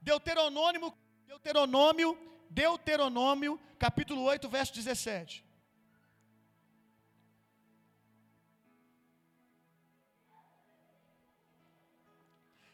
[0.00, 0.90] Deuteronômio,
[1.26, 2.10] Deuteronômio,
[2.48, 5.44] Deuteronômio, capítulo 8, verso 17.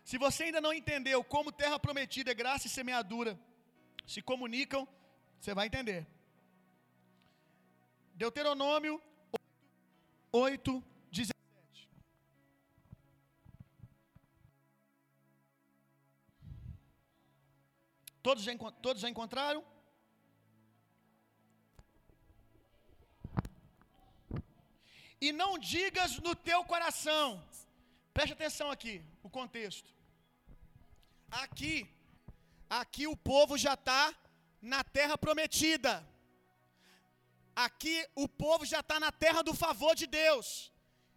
[0.09, 3.33] Se você ainda não entendeu como terra prometida é graça e semeadura
[4.07, 4.87] se comunicam,
[5.41, 6.07] você vai entender.
[8.15, 9.03] Deuteronômio
[10.31, 11.35] 8, 17.
[18.23, 19.65] Todos já, todos já encontraram?
[25.21, 27.45] E não digas no teu coração,
[28.15, 29.96] preste atenção aqui, o contexto.
[31.31, 31.89] Aqui,
[32.69, 34.15] aqui o povo já está
[34.61, 36.07] na terra prometida.
[37.55, 40.73] Aqui o povo já está na terra do favor de Deus.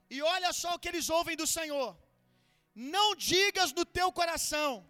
[0.10, 1.98] E olha só o que eles ouvem do Senhor.
[2.76, 4.88] Não digas no teu coração,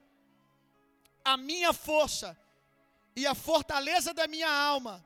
[1.24, 2.38] a minha força
[3.16, 5.06] e a fortaleza da minha alma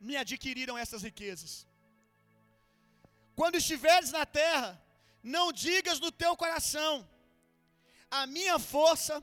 [0.00, 1.66] me adquiriram essas riquezas.
[3.36, 4.82] Quando estiveres na terra,
[5.22, 7.08] não digas no teu coração,
[8.20, 9.14] a minha força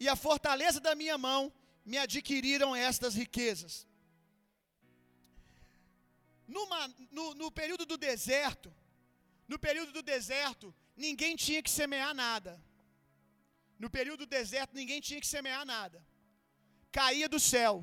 [0.00, 1.52] e a fortaleza da minha mão
[1.84, 3.86] me adquiriram estas riquezas.
[6.54, 8.74] Numa, no, no período do deserto,
[9.46, 12.52] no período do deserto, ninguém tinha que semear nada.
[13.78, 16.04] No período do deserto, ninguém tinha que semear nada.
[16.90, 17.74] Caía do céu.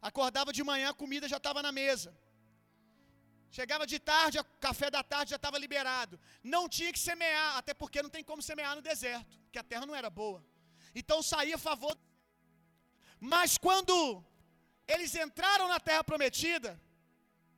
[0.00, 2.16] Acordava de manhã, a comida já estava na mesa.
[3.56, 6.18] Chegava de tarde, café da tarde já estava liberado.
[6.42, 9.84] Não tinha que semear, até porque não tem como semear no deserto, porque a terra
[9.88, 10.40] não era boa.
[11.00, 11.94] Então saía a favor.
[13.20, 14.24] Mas quando
[14.88, 16.80] eles entraram na terra prometida,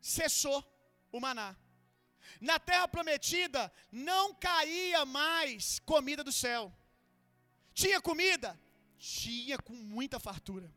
[0.01, 0.59] cessou
[1.13, 1.51] o maná.
[2.41, 6.63] Na terra prometida não caía mais comida do céu.
[7.73, 8.61] Tinha comida?
[8.99, 10.69] Tinha com muita fartura.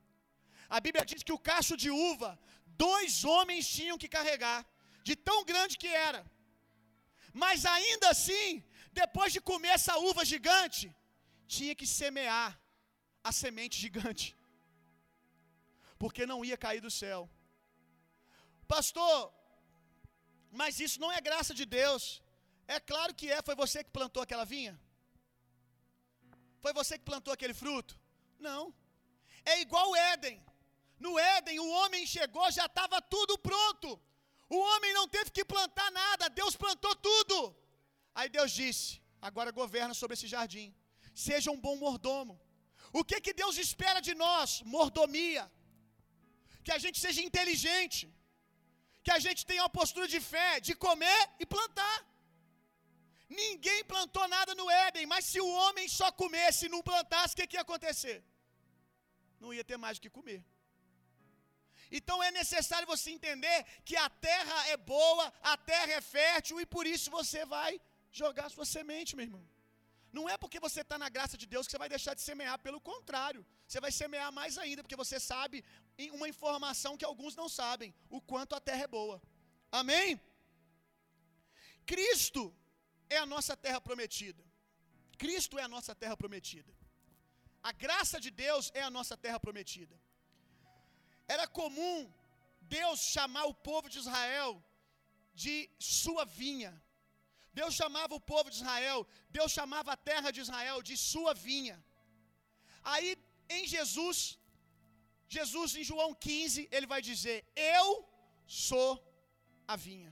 [0.70, 2.40] A Bíblia diz que o cacho de uva,
[2.86, 4.66] dois homens tinham que carregar,
[5.08, 6.22] de tão grande que era.
[7.44, 8.50] Mas ainda assim,
[9.02, 10.86] depois de comer essa uva gigante,
[11.56, 12.50] tinha que semear
[13.30, 14.28] a semente gigante,
[16.02, 17.22] porque não ia cair do céu.
[18.74, 19.18] Pastor,
[20.60, 22.04] mas isso não é graça de Deus.
[22.76, 23.40] É claro que é.
[23.48, 24.74] Foi você que plantou aquela vinha?
[26.64, 27.94] Foi você que plantou aquele fruto?
[28.48, 28.62] Não.
[29.52, 30.38] É igual o Éden.
[31.06, 33.67] No Éden, o homem chegou, já estava tudo pronto.
[34.56, 37.38] O homem não teve que plantar nada, Deus plantou tudo.
[38.16, 40.68] Aí Deus disse: agora governa sobre esse jardim.
[41.28, 42.36] Seja um bom mordomo.
[43.00, 44.50] O que que Deus espera de nós?
[44.76, 45.46] Mordomia.
[46.66, 48.04] Que a gente seja inteligente.
[49.06, 51.98] Que a gente tenha uma postura de fé, de comer e plantar.
[53.42, 57.38] Ninguém plantou nada no Éden, mas se o homem só comesse e não plantasse, o
[57.38, 58.18] que, que ia acontecer?
[59.40, 60.42] Não ia ter mais o que comer.
[61.92, 66.66] Então é necessário você entender que a terra é boa, a terra é fértil e
[66.66, 67.80] por isso você vai
[68.12, 69.46] jogar sua semente, meu irmão.
[70.12, 72.58] Não é porque você está na graça de Deus que você vai deixar de semear,
[72.60, 75.64] pelo contrário, você vai semear mais ainda, porque você sabe
[76.14, 79.22] uma informação que alguns não sabem: o quanto a terra é boa.
[79.72, 80.20] Amém?
[81.86, 82.44] Cristo
[83.10, 84.44] é a nossa terra prometida.
[85.18, 86.72] Cristo é a nossa terra prometida.
[87.62, 89.96] A graça de Deus é a nossa terra prometida.
[91.36, 91.98] Era comum
[92.78, 94.52] Deus chamar o povo de Israel
[95.44, 96.74] de sua vinha.
[97.60, 99.00] Deus chamava o povo de Israel,
[99.38, 101.78] Deus chamava a terra de Israel de sua vinha.
[102.94, 103.10] Aí
[103.58, 104.18] em Jesus,
[105.38, 107.88] Jesus em João 15, ele vai dizer: Eu
[108.46, 108.92] sou
[109.68, 110.12] a vinha,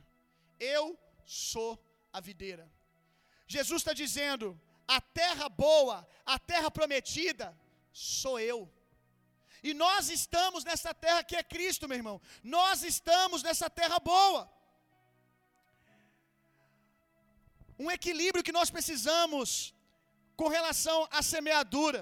[0.60, 0.86] eu
[1.25, 1.71] sou
[2.12, 2.65] a videira.
[3.56, 4.47] Jesus está dizendo:
[4.88, 7.47] a terra boa, a terra prometida,
[7.91, 8.60] sou eu.
[9.67, 12.17] E nós estamos nessa terra que é Cristo, meu irmão.
[12.58, 14.41] Nós estamos nessa terra boa.
[17.84, 19.49] Um equilíbrio que nós precisamos
[20.41, 22.01] com relação à semeadura.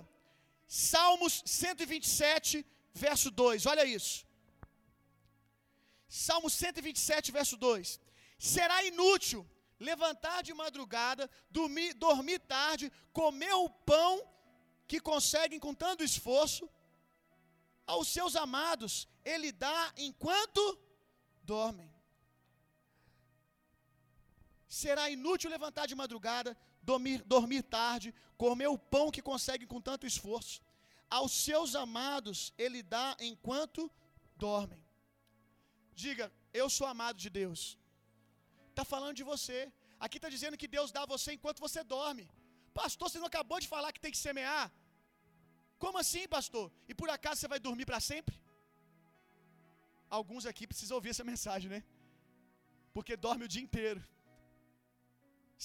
[0.67, 2.65] Salmos 127,
[3.05, 3.65] verso 2.
[3.73, 4.17] Olha isso.
[6.25, 7.99] Salmo 127, verso 2.
[8.37, 9.41] Será inútil
[9.89, 14.13] levantar de madrugada, dormir, dormir tarde, comer o pão
[14.89, 16.65] que conseguem com tanto esforço.
[17.85, 20.61] Aos seus amados ele dá enquanto
[21.43, 21.91] dormem.
[24.67, 30.07] Será inútil levantar de madrugada, dormir, dormir tarde, comer o pão que conseguem com tanto
[30.07, 30.61] esforço.
[31.09, 33.91] Aos seus amados ele dá enquanto
[34.35, 34.83] dormem.
[35.93, 37.77] Diga, eu sou amado de Deus.
[38.69, 39.71] Está falando de você.
[39.99, 42.25] Aqui está dizendo que Deus dá a você enquanto você dorme.
[42.73, 44.71] Pastor, você não acabou de falar que tem que semear?
[45.83, 46.65] Como assim, pastor?
[46.89, 48.35] E por acaso você vai dormir para sempre?
[50.17, 51.81] Alguns aqui precisam ouvir essa mensagem, né?
[52.95, 54.01] Porque dorme o dia inteiro.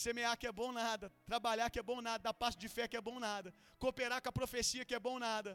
[0.04, 2.98] Semear que é bom nada, trabalhar que é bom nada, dar passo de fé que
[3.00, 3.48] é bom nada,
[3.82, 5.52] cooperar com a profecia que é bom nada.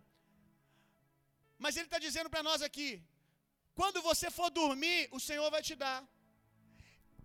[1.64, 2.90] Mas ele está dizendo para nós aqui:
[3.80, 6.00] quando você for dormir, o Senhor vai te dar.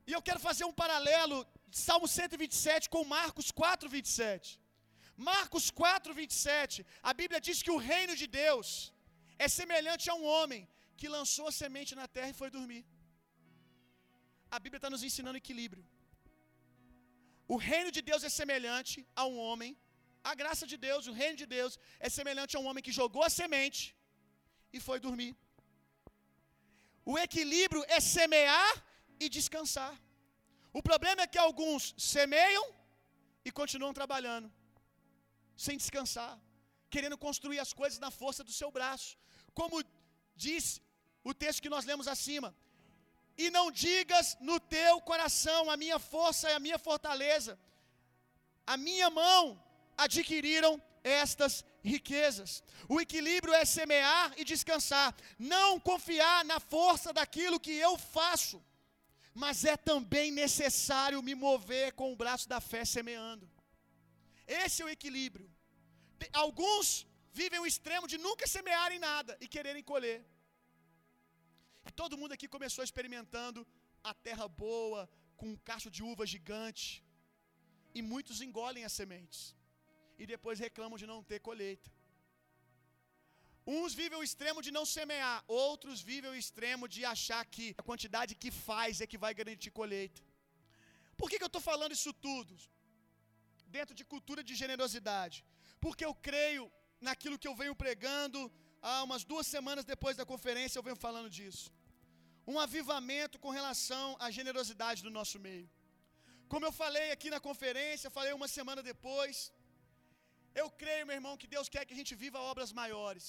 [0.09, 1.39] E eu quero fazer um paralelo
[1.73, 4.61] de Salmo 127 com Marcos 4, 27.
[5.31, 8.69] Marcos 4, 27, a Bíblia diz que o reino de Deus
[9.45, 10.63] é semelhante a um homem
[10.99, 12.85] que lançou a semente na terra e foi dormir.
[14.57, 15.85] A Bíblia está nos ensinando equilíbrio.
[17.55, 19.73] O reino de Deus é semelhante a um homem
[20.31, 21.73] A graça de Deus, o reino de Deus,
[22.07, 23.83] é semelhante a um homem que jogou a semente
[24.77, 25.33] e foi dormir.
[27.13, 28.73] O equilíbrio é semear
[29.23, 29.95] e descansar.
[30.79, 32.65] O problema é que alguns semeiam
[33.45, 34.49] e continuam trabalhando,
[35.65, 36.35] sem descansar,
[36.95, 39.11] querendo construir as coisas na força do seu braço.
[39.53, 39.83] Como
[40.45, 40.81] diz
[41.31, 42.51] o texto que nós lemos acima:
[43.37, 47.59] E não digas no teu coração, a minha força é a minha fortaleza,
[48.67, 49.43] a minha mão
[50.07, 52.63] adquiriram estas riquezas.
[52.89, 58.63] O equilíbrio é semear e descansar, não confiar na força daquilo que eu faço,
[59.35, 63.58] mas é também necessário me mover com o braço da fé semeando.
[64.63, 65.49] Esse é o equilíbrio.
[66.45, 67.07] Alguns
[67.41, 70.21] vivem o extremo de nunca semearem nada e quererem colher.
[71.89, 73.61] E todo mundo aqui começou experimentando
[74.11, 75.03] a terra boa,
[75.39, 76.89] com um cacho de uva gigante.
[77.99, 79.41] E muitos engolem as sementes.
[80.23, 81.91] E depois reclamam de não ter colheita.
[83.77, 87.83] Uns vivem o extremo de não semear, outros vivem o extremo de achar que a
[87.89, 90.23] quantidade que faz é que vai garantir colheita.
[91.19, 92.53] Por que, que eu estou falando isso tudo?
[93.77, 95.39] Dentro de cultura de generosidade.
[95.85, 96.65] Porque eu creio
[97.09, 98.41] naquilo que eu venho pregando
[98.89, 101.67] há umas duas semanas depois da conferência, eu venho falando disso.
[102.53, 105.69] Um avivamento com relação à generosidade do nosso meio.
[106.53, 109.37] Como eu falei aqui na conferência, falei uma semana depois.
[110.61, 113.27] Eu creio, meu irmão, que Deus quer que a gente viva obras maiores,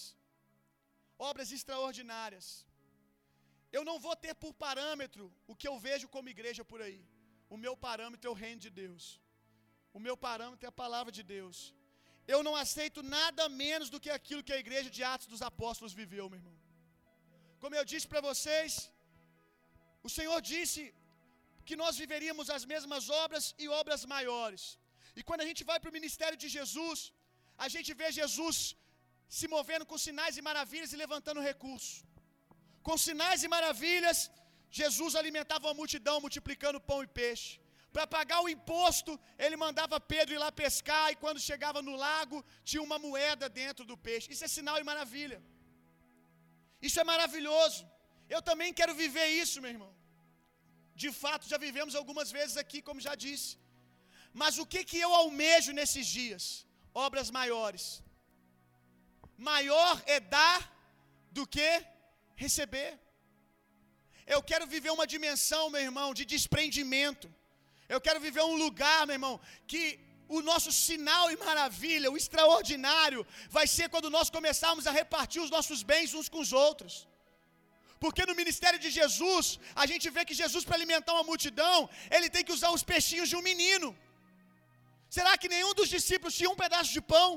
[1.29, 2.47] obras extraordinárias.
[3.77, 7.01] Eu não vou ter por parâmetro o que eu vejo como igreja por aí.
[7.53, 9.03] O meu parâmetro é o reino de Deus.
[9.97, 11.57] O meu parâmetro é a palavra de Deus.
[12.33, 15.97] Eu não aceito nada menos do que aquilo que a igreja de Atos dos Apóstolos
[16.01, 16.57] viveu, meu irmão.
[17.61, 18.71] Como eu disse para vocês,
[20.07, 20.81] o Senhor disse
[21.67, 24.63] que nós viveríamos as mesmas obras e obras maiores.
[25.19, 26.99] E quando a gente vai para o ministério de Jesus,
[27.65, 28.57] a gente vê Jesus
[29.37, 31.95] se movendo com sinais e maravilhas e levantando recursos.
[32.87, 34.19] Com sinais e maravilhas,
[34.79, 37.51] Jesus alimentava a multidão, multiplicando pão e peixe.
[37.95, 39.11] Para pagar o imposto,
[39.45, 42.37] ele mandava Pedro ir lá pescar, e quando chegava no lago,
[42.69, 44.31] tinha uma moeda dentro do peixe.
[44.33, 45.39] Isso é sinal e maravilha.
[46.87, 47.81] Isso é maravilhoso.
[48.35, 49.91] Eu também quero viver isso, meu irmão.
[51.03, 53.51] De fato, já vivemos algumas vezes aqui, como já disse.
[54.41, 56.43] Mas o que, que eu almejo nesses dias?
[57.07, 57.85] Obras maiores.
[59.51, 60.59] Maior é dar
[61.37, 61.69] do que
[62.43, 62.89] receber.
[64.35, 67.27] Eu quero viver uma dimensão, meu irmão, de desprendimento.
[67.93, 69.35] Eu quero viver um lugar, meu irmão,
[69.71, 69.83] que
[70.37, 73.21] o nosso sinal e maravilha, o extraordinário,
[73.57, 76.93] vai ser quando nós começarmos a repartir os nossos bens uns com os outros.
[78.03, 79.45] Porque no ministério de Jesus,
[79.83, 81.77] a gente vê que Jesus, para alimentar uma multidão,
[82.15, 83.89] ele tem que usar os peixinhos de um menino.
[85.17, 87.29] Será que nenhum dos discípulos tinha um pedaço de pão?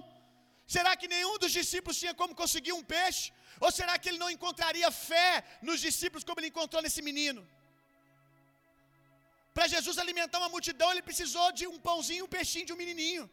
[0.77, 3.27] Será que nenhum dos discípulos tinha como conseguir um peixe?
[3.65, 5.31] Ou será que ele não encontraria fé
[5.69, 7.43] nos discípulos como ele encontrou nesse menino?
[9.57, 13.25] Para Jesus alimentar uma multidão, ele precisou de um pãozinho um peixinho de um menininho.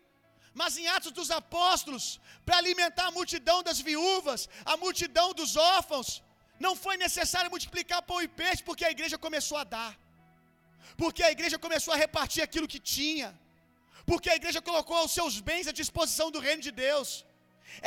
[0.61, 2.05] Mas em Atos dos Apóstolos,
[2.45, 4.41] para alimentar a multidão das viúvas,
[4.73, 6.09] a multidão dos órfãos,
[6.65, 9.91] não foi necessário multiplicar pão e peixe, porque a igreja começou a dar.
[11.01, 13.29] Porque a igreja começou a repartir aquilo que tinha.
[14.09, 17.09] Porque a igreja colocou os seus bens à disposição do reino de Deus.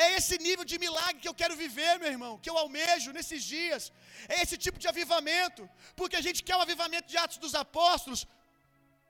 [0.05, 3.43] É esse nível de milagre que eu quero viver, meu irmão, que eu almejo nesses
[3.55, 3.93] dias.
[4.28, 5.68] É esse tipo de avivamento,
[6.01, 8.22] porque a gente quer o avivamento de Atos dos Apóstolos,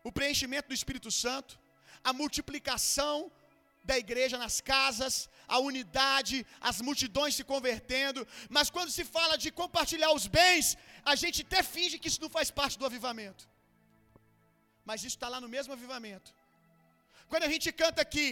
[0.08, 1.60] o preenchimento do Espírito Santo,
[2.10, 3.14] a multiplicação
[3.84, 5.14] da igreja nas casas,
[5.54, 8.20] a unidade, as multidões se convertendo,
[8.56, 10.76] mas quando se fala de compartilhar os bens,
[11.12, 13.48] a gente até finge que isso não faz parte do avivamento.
[14.88, 16.30] Mas isso está lá no mesmo avivamento.
[17.28, 18.28] Quando a gente canta aqui,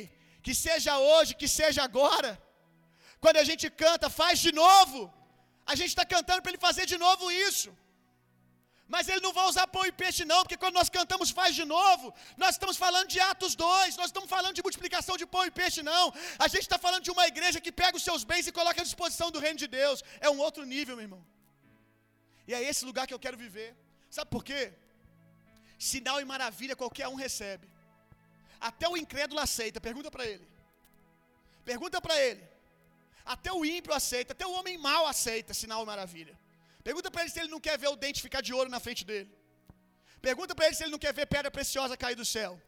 [0.47, 2.31] que seja hoje, que seja agora,
[3.25, 5.01] quando a gente canta, faz de novo,
[5.73, 7.71] a gente está cantando para ele fazer de novo isso.
[8.95, 11.65] Mas ele não vai usar pão e peixe, não, porque quando nós cantamos faz de
[11.75, 12.07] novo,
[12.43, 15.81] nós estamos falando de Atos 2, nós estamos falando de multiplicação de pão e peixe,
[15.91, 16.07] não.
[16.45, 18.87] A gente está falando de uma igreja que pega os seus bens e coloca à
[18.91, 20.03] disposição do reino de Deus.
[20.27, 21.23] É um outro nível, meu irmão.
[22.49, 23.69] E é esse lugar que eu quero viver.
[24.17, 24.63] Sabe por quê?
[25.91, 27.69] Sinal e maravilha qualquer um recebe.
[28.61, 29.81] Até o incrédulo aceita.
[29.81, 30.47] Pergunta para ele.
[31.65, 32.43] Pergunta para ele.
[33.25, 36.39] Até o ímpio aceita, até o homem mau aceita sinal maravilha.
[36.83, 39.05] Pergunta para ele se ele não quer ver o dente ficar de ouro na frente
[39.05, 39.31] dele.
[40.21, 42.61] Pergunta para ele se ele não quer ver pedra preciosa cair do céu.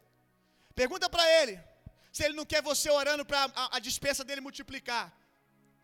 [0.74, 1.54] Pergunta para ele
[2.12, 5.06] se ele não quer você orando para a, a dispensa dele multiplicar.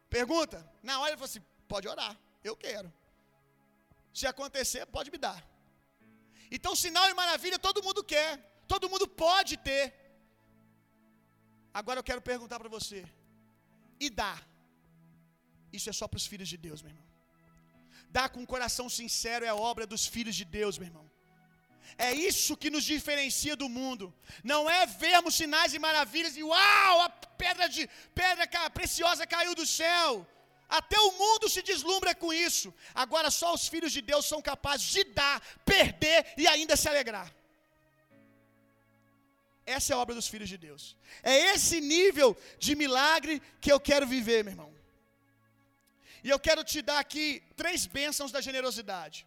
[0.09, 0.59] Pergunta.
[0.83, 2.93] Na hora ele fala assim: pode orar, eu quero.
[4.13, 5.43] Se acontecer, pode me dar.
[6.51, 8.31] Então, sinal e maravilha todo mundo quer,
[8.73, 9.85] todo mundo pode ter.
[11.81, 13.01] Agora eu quero perguntar para você:
[14.05, 14.35] e dá?
[15.77, 17.07] Isso é só para os filhos de Deus, meu irmão.
[18.17, 21.07] Dar com um coração sincero é obra dos filhos de Deus, meu irmão.
[21.97, 24.07] É isso que nos diferencia do mundo.
[24.53, 27.09] Não é vermos sinais e maravilhas e uau, a
[27.43, 28.47] pedra de pedra
[28.79, 30.27] preciosa caiu do céu.
[30.69, 32.69] Até o mundo se deslumbra com isso.
[32.95, 37.29] Agora só os filhos de Deus são capazes de dar, perder e ainda se alegrar.
[39.77, 40.83] Essa é a obra dos filhos de Deus.
[41.33, 42.29] É esse nível
[42.65, 44.71] de milagre que eu quero viver, meu irmão.
[46.27, 47.27] E eu quero te dar aqui
[47.61, 49.19] três bênçãos da generosidade.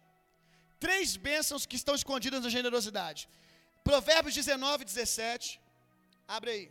[0.84, 3.28] Três bênçãos que estão escondidas na generosidade.
[3.88, 5.60] Provérbios 19, 17.
[6.36, 6.66] Abre aí.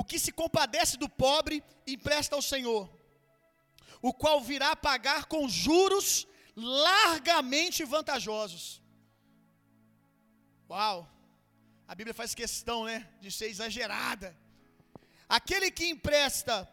[0.00, 2.84] O que se compadece do pobre empresta ao Senhor,
[4.08, 6.08] o qual virá pagar com juros
[6.56, 8.82] largamente vantajosos.
[10.68, 11.08] Uau!
[11.86, 14.36] A Bíblia faz questão, né, de ser exagerada.
[15.28, 16.68] Aquele que empresta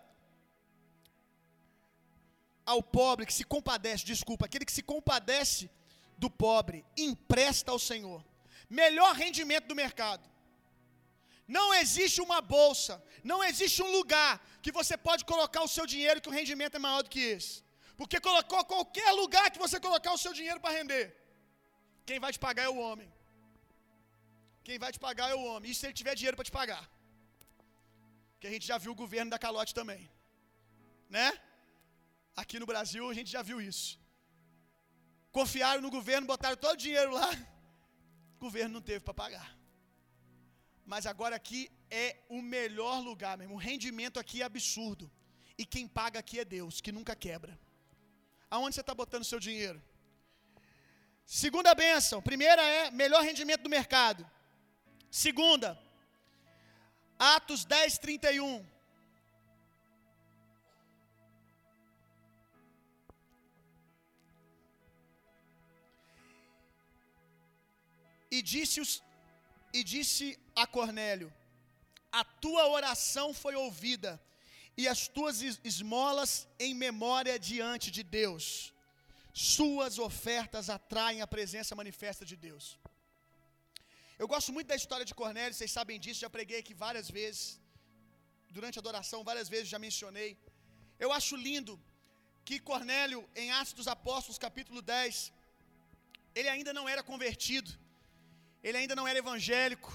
[2.65, 5.69] ao pobre, que se compadece, desculpa, aquele que se compadece
[6.17, 8.23] do pobre, empresta ao Senhor.
[8.69, 10.27] Melhor rendimento do mercado.
[11.47, 16.21] Não existe uma bolsa, não existe um lugar que você pode colocar o seu dinheiro
[16.21, 17.62] que o rendimento é maior do que esse.
[17.99, 21.05] Porque colocou qualquer lugar que você colocar o seu dinheiro para render.
[22.07, 23.09] Quem vai te pagar é o homem.
[24.67, 25.69] Quem vai te pagar é o homem.
[25.71, 26.83] E se ele tiver dinheiro para te pagar?
[28.39, 30.01] Que a gente já viu o governo da calote também.
[31.09, 31.27] Né?
[32.41, 33.99] Aqui no Brasil a gente já viu isso.
[35.31, 37.29] Confiaram no governo, botaram todo o dinheiro lá.
[38.35, 39.49] O governo não teve para pagar.
[40.85, 43.55] Mas agora aqui é o melhor lugar mesmo.
[43.55, 45.09] O rendimento aqui é absurdo.
[45.57, 47.57] E quem paga aqui é Deus, que nunca quebra.
[48.55, 49.81] Aonde você está botando o seu dinheiro?
[51.25, 52.21] Segunda bênção.
[52.21, 54.29] Primeira é melhor rendimento do mercado.
[55.09, 55.69] Segunda,
[57.17, 58.63] Atos 10, 31.
[68.29, 69.01] E disse, os,
[69.73, 71.33] e disse a Cornélio:
[72.11, 74.21] A tua oração foi ouvida
[74.81, 78.45] e as tuas esmolas em memória diante de Deus.
[79.33, 82.65] Suas ofertas atraem a presença manifesta de Deus.
[84.21, 87.59] Eu gosto muito da história de Cornélio, vocês sabem disso, já preguei aqui várias vezes.
[88.57, 90.31] Durante a adoração, várias vezes já mencionei.
[90.99, 91.73] Eu acho lindo
[92.47, 95.31] que Cornélio, em Atos dos Apóstolos, capítulo 10,
[96.35, 97.71] ele ainda não era convertido,
[98.63, 99.91] ele ainda não era evangélico,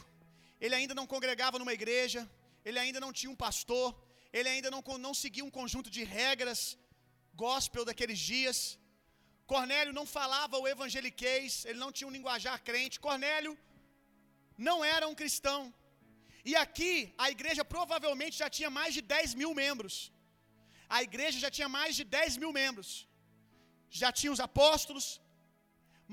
[0.61, 2.29] ele ainda não congregava numa igreja,
[2.65, 3.89] ele ainda não tinha um pastor,
[4.37, 6.61] ele ainda não, não seguia um conjunto de regras
[7.45, 8.59] gospel daqueles dias.
[9.53, 13.01] Cornélio não falava o evangeliquez, ele não tinha um linguajar crente.
[13.07, 13.55] Cornélio
[14.69, 15.61] não era um cristão.
[16.51, 16.93] E aqui
[17.25, 19.97] a igreja provavelmente já tinha mais de 10 mil membros.
[20.97, 22.91] A igreja já tinha mais de 10 mil membros.
[24.01, 25.07] Já tinha os apóstolos,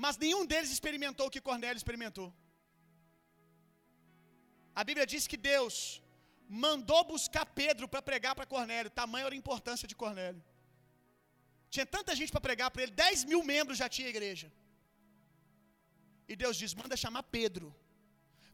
[0.04, 2.28] mas nenhum deles experimentou o que Cornélio experimentou.
[4.80, 5.76] A Bíblia diz que Deus
[6.48, 8.90] mandou buscar Pedro para pregar para Cornélio.
[8.90, 10.42] Tamanha era a importância de Cornélio.
[11.68, 14.52] Tinha tanta gente para pregar para ele, 10 mil membros já tinha igreja.
[16.28, 17.74] E Deus diz: manda chamar Pedro.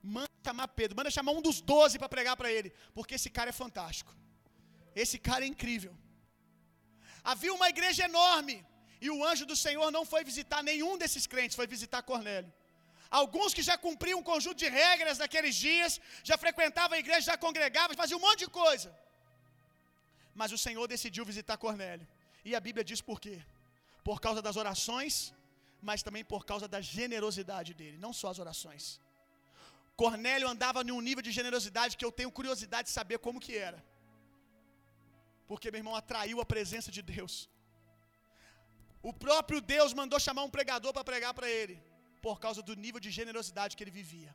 [0.02, 3.50] Manda chamar Pedro, manda chamar um dos doze para pregar para ele, porque esse cara
[3.50, 4.12] é fantástico.
[4.94, 5.96] Esse cara é incrível.
[7.22, 8.66] Havia uma igreja enorme,
[9.00, 12.52] e o anjo do Senhor não foi visitar nenhum desses crentes, foi visitar Cornélio.
[13.20, 17.36] Alguns que já cumpriam um conjunto de regras naqueles dias, já frequentavam a igreja, já
[17.46, 18.88] congregavam, faziam um monte de coisa.
[20.40, 22.08] Mas o Senhor decidiu visitar Cornélio.
[22.48, 23.36] E a Bíblia diz por quê?
[24.08, 25.14] Por causa das orações,
[25.88, 28.84] mas também por causa da generosidade dele, não só as orações.
[30.02, 33.80] Cornélio andava num nível de generosidade que eu tenho curiosidade de saber como que era.
[35.50, 37.34] Porque meu irmão atraiu a presença de Deus.
[39.10, 41.76] O próprio Deus mandou chamar um pregador para pregar para ele,
[42.26, 44.32] por causa do nível de generosidade que ele vivia.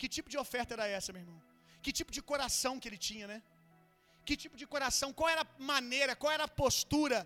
[0.00, 1.40] Que tipo de oferta era essa, meu irmão?
[1.82, 3.38] Que tipo de coração que ele tinha, né?
[4.26, 5.08] Que tipo de coração?
[5.18, 6.14] Qual era a maneira?
[6.22, 7.18] Qual era a postura?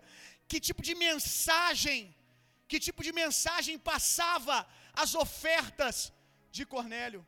[0.51, 1.99] Que tipo de mensagem?
[2.71, 4.57] Que tipo de mensagem passava
[5.05, 5.97] as ofertas
[6.57, 7.23] de Cornélio?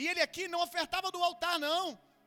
[0.00, 1.84] E ele aqui não ofertava do altar, não,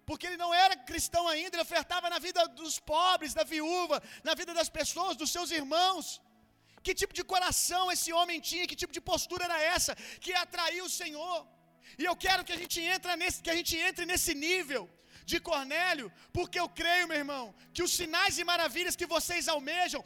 [0.10, 4.34] porque ele não era cristão ainda, ele ofertava na vida dos pobres, da viúva, na
[4.40, 6.06] vida das pessoas, dos seus irmãos.
[6.86, 8.68] Que tipo de coração esse homem tinha?
[8.70, 11.40] Que tipo de postura era essa que atraiu o Senhor?
[12.02, 14.84] E eu quero que a gente entre nesse, que a gente entre nesse nível
[15.32, 16.08] de Cornélio,
[16.38, 17.44] porque eu creio, meu irmão,
[17.76, 20.02] que os sinais e maravilhas que vocês almejam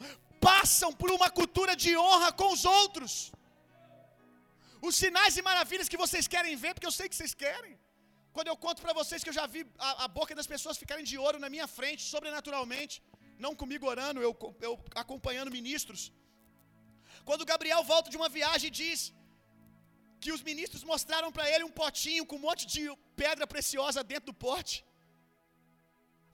[0.48, 3.12] passam por uma cultura de honra com os outros.
[4.88, 7.72] Os sinais e maravilhas que vocês querem ver, porque eu sei que vocês querem.
[8.36, 11.04] Quando eu conto para vocês que eu já vi a, a, boca das pessoas ficarem
[11.10, 12.94] de ouro na minha frente, sobrenaturalmente,
[13.44, 14.32] não comigo orando, eu,
[14.68, 14.72] eu
[15.02, 16.02] acompanhando ministros.
[17.28, 19.00] Quando Gabriel volta de uma viagem e diz
[20.22, 22.82] que os ministros mostraram para ele um potinho com um monte de
[23.22, 24.76] pedra preciosa dentro do pote,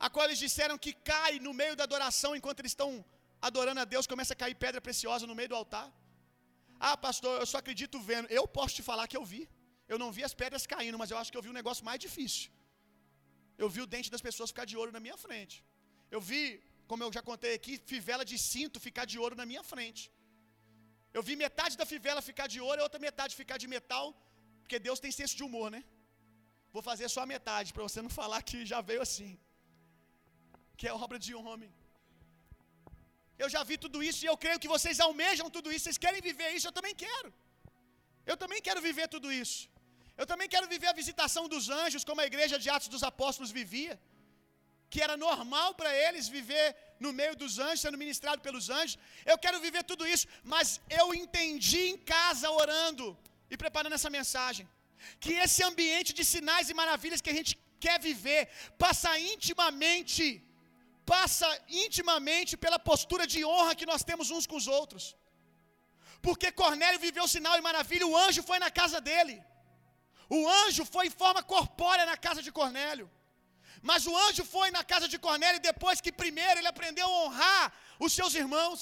[0.04, 2.90] a qual eles disseram que cai no meio da adoração enquanto eles estão
[3.48, 5.88] adorando a Deus, começa a cair pedra preciosa no meio do altar.
[6.88, 8.26] Ah, pastor, eu só acredito vendo.
[8.38, 9.42] Eu posso te falar que eu vi.
[9.92, 12.00] Eu não vi as pedras caindo, mas eu acho que eu vi um negócio mais
[12.06, 12.46] difícil.
[13.62, 15.56] Eu vi o dente das pessoas ficar de ouro na minha frente.
[16.14, 16.40] Eu vi,
[16.90, 20.02] como eu já contei aqui, fivela de cinto ficar de ouro na minha frente.
[21.16, 24.06] Eu vi metade da fivela ficar de ouro e outra metade ficar de metal,
[24.62, 25.82] porque Deus tem senso de humor, né?
[26.74, 29.30] Vou fazer só a metade, para você não falar que já veio assim.
[30.78, 31.70] Que é obra de homem.
[33.42, 35.84] Eu já vi tudo isso e eu creio que vocês almejam tudo isso.
[35.84, 36.68] Vocês querem viver isso?
[36.70, 37.28] Eu também quero.
[38.30, 39.60] Eu também quero viver tudo isso.
[40.20, 43.52] Eu também quero viver a visitação dos anjos, como a igreja de Atos dos Apóstolos
[43.60, 43.94] vivia.
[44.92, 46.66] Que era normal para eles viver
[47.04, 48.98] no meio dos anjos, sendo ministrado pelos anjos.
[49.32, 50.68] Eu quero viver tudo isso, mas
[51.00, 53.06] eu entendi em casa orando
[53.52, 54.66] e preparando essa mensagem.
[55.22, 58.40] Que esse ambiente de sinais e maravilhas que a gente quer viver
[58.84, 60.26] passa intimamente
[61.12, 61.48] passa
[61.84, 65.04] intimamente pela postura de honra que nós temos uns com os outros.
[66.26, 69.36] Porque Cornélio viveu sinal e maravilha, o anjo foi na casa dele.
[70.38, 73.06] O anjo foi em forma corpórea na casa de Cornélio.
[73.88, 77.72] Mas o anjo foi na casa de Cornélio depois que primeiro ele aprendeu a honrar
[77.98, 78.80] os seus irmãos.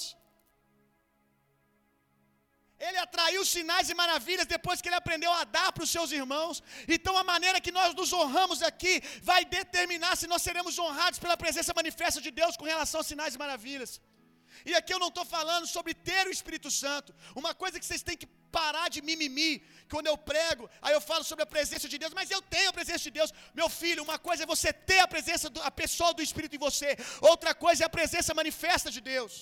[2.87, 6.63] Ele atraiu sinais e maravilhas depois que ele aprendeu a dar para os seus irmãos.
[6.95, 8.93] Então, a maneira que nós nos honramos aqui
[9.31, 13.35] vai determinar se nós seremos honrados pela presença manifesta de Deus com relação a sinais
[13.35, 13.99] e maravilhas.
[14.65, 17.13] E aqui eu não estou falando sobre ter o Espírito Santo.
[17.35, 19.53] Uma coisa que vocês têm que parar de mimimi.
[19.93, 22.77] Quando eu prego, aí eu falo sobre a presença de Deus, mas eu tenho a
[22.79, 23.31] presença de Deus.
[23.59, 26.65] Meu filho, uma coisa é você ter a presença, do, a pessoa do Espírito em
[26.67, 26.91] você.
[27.33, 29.33] Outra coisa é a presença manifesta de Deus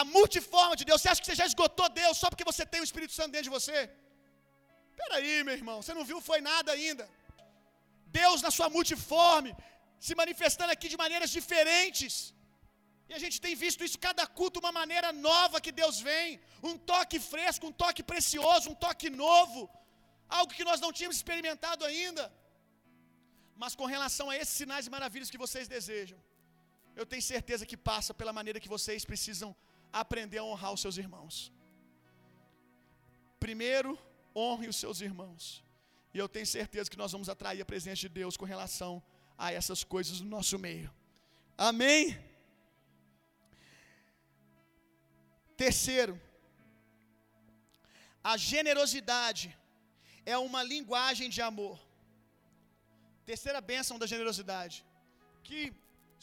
[0.00, 1.00] a multiforma de Deus.
[1.00, 3.48] Você acha que você já esgotou Deus só porque você tem o Espírito Santo dentro
[3.48, 3.78] de você?
[4.92, 7.04] Espera aí, meu irmão, você não viu foi nada ainda.
[8.20, 9.50] Deus na sua multiforme,
[10.06, 12.14] se manifestando aqui de maneiras diferentes.
[13.08, 16.76] E a gente tem visto isso cada culto uma maneira nova que Deus vem, um
[16.92, 19.60] toque fresco, um toque precioso, um toque novo,
[20.28, 22.24] algo que nós não tínhamos experimentado ainda.
[23.62, 26.18] Mas com relação a esses sinais e maravilhas que vocês desejam,
[26.96, 29.54] eu tenho certeza que passa pela maneira que vocês precisam
[29.92, 31.52] aprender a honrar os seus irmãos.
[33.38, 33.98] Primeiro,
[34.34, 35.62] honre os seus irmãos.
[36.14, 39.02] E eu tenho certeza que nós vamos atrair a presença de Deus com relação
[39.36, 40.90] a essas coisas no nosso meio.
[41.56, 42.16] Amém?
[45.62, 46.14] Terceiro,
[48.32, 49.46] a generosidade
[50.32, 51.78] é uma linguagem de amor.
[53.30, 54.76] Terceira bênção da generosidade,
[55.46, 55.60] que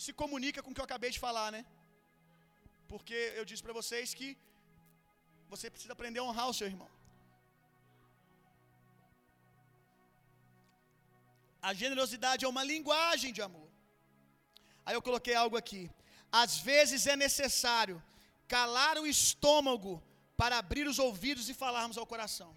[0.03, 1.61] se comunica com o que eu acabei de falar, né?
[2.91, 4.29] Porque eu disse para vocês que
[5.53, 6.89] você precisa aprender a honrar o seu irmão.
[11.69, 13.69] A generosidade é uma linguagem de amor.
[14.86, 15.84] Aí eu coloquei algo aqui.
[16.43, 17.97] Às vezes é necessário
[18.53, 19.93] calar o estômago
[20.39, 22.51] para abrir os ouvidos e falarmos ao coração.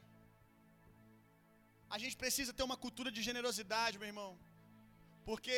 [1.94, 4.32] A gente precisa ter uma cultura de generosidade, meu irmão.
[5.28, 5.56] Porque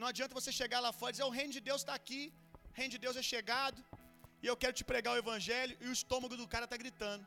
[0.00, 2.22] não adianta você chegar lá fora e dizer: o reino de Deus está aqui,
[2.70, 3.80] o reino de Deus é chegado,
[4.42, 7.24] e eu quero te pregar o evangelho e o estômago do cara está gritando.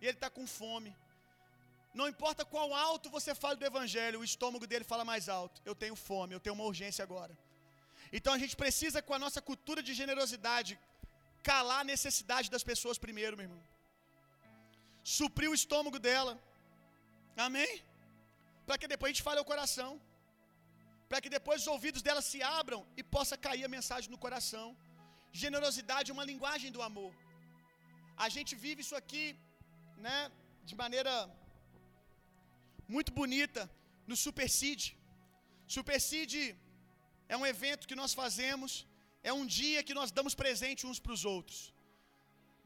[0.00, 0.92] E ele está com fome.
[2.00, 5.60] Não importa qual alto você fala do evangelho, o estômago dele fala mais alto.
[5.70, 7.34] Eu tenho fome, eu tenho uma urgência agora.
[8.18, 10.72] Então a gente precisa, com a nossa cultura de generosidade,
[11.50, 13.62] calar a necessidade das pessoas primeiro, meu irmão.
[15.18, 16.32] Suprir o estômago dela.
[17.46, 17.72] Amém?
[18.66, 19.90] Para que depois a gente fale ao coração.
[21.08, 24.66] Para que depois os ouvidos dela se abram e possa cair a mensagem no coração.
[25.42, 27.12] Generosidade é uma linguagem do amor.
[28.26, 29.24] A gente vive isso aqui,
[30.06, 30.18] né,
[30.68, 31.12] de maneira
[32.94, 33.62] muito bonita
[34.10, 34.82] no Superseed.
[35.74, 36.34] Superseed
[37.32, 38.70] é um evento que nós fazemos,
[39.30, 41.58] é um dia que nós damos presente uns para os outros.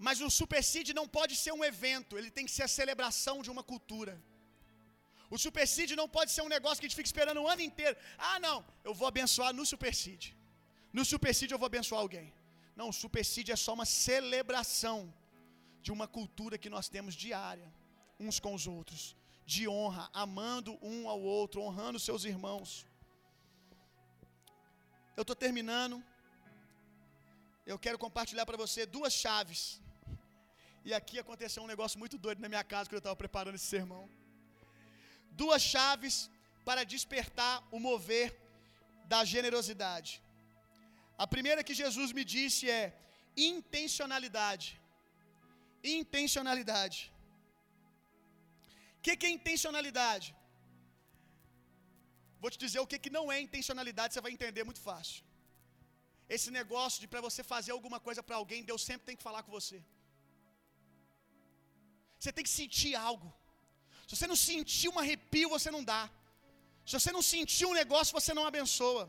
[0.07, 3.51] Mas o Superseed não pode ser um evento, ele tem que ser a celebração de
[3.55, 4.15] uma cultura.
[5.35, 7.97] O Superseed não pode ser um negócio que a gente fica esperando o ano inteiro.
[8.31, 8.59] Ah, não,
[8.89, 10.23] eu vou abençoar no Superseed.
[10.99, 12.29] No Superseed eu vou abençoar alguém.
[12.79, 15.13] Não, o supersídio é só uma celebração
[15.85, 17.69] de uma cultura que nós temos diária,
[18.19, 22.87] uns com os outros, de honra, amando um ao outro, honrando seus irmãos.
[25.17, 26.03] Eu estou terminando.
[27.71, 29.61] Eu quero compartilhar para você duas chaves.
[30.89, 33.71] E aqui aconteceu um negócio muito doido na minha casa quando eu estava preparando esse
[33.77, 34.05] sermão.
[35.43, 36.15] Duas chaves
[36.69, 38.29] para despertar o mover
[39.13, 40.13] da generosidade.
[41.25, 42.85] A primeira que Jesus me disse é
[43.37, 44.69] intencionalidade.
[45.99, 47.13] Intencionalidade.
[48.99, 50.29] O que, que é intencionalidade?
[52.43, 55.23] Vou te dizer o que, que não é intencionalidade, você vai entender muito fácil.
[56.37, 59.43] Esse negócio de para você fazer alguma coisa para alguém, Deus sempre tem que falar
[59.45, 59.79] com você.
[62.19, 63.29] Você tem que sentir algo.
[64.07, 66.03] Se você não sentir um arrepio, você não dá.
[66.87, 69.05] Se você não sentir um negócio, você não abençoa.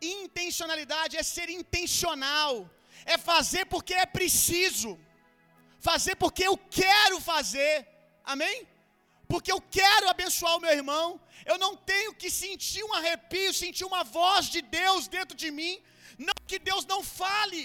[0.00, 2.52] Intencionalidade é ser intencional,
[3.14, 4.90] é fazer porque é preciso,
[5.88, 7.72] fazer porque eu quero fazer,
[8.34, 8.56] amém?
[9.32, 11.06] Porque eu quero abençoar o meu irmão,
[11.50, 15.74] eu não tenho que sentir um arrepio, sentir uma voz de Deus dentro de mim,
[16.18, 17.62] não que Deus não fale.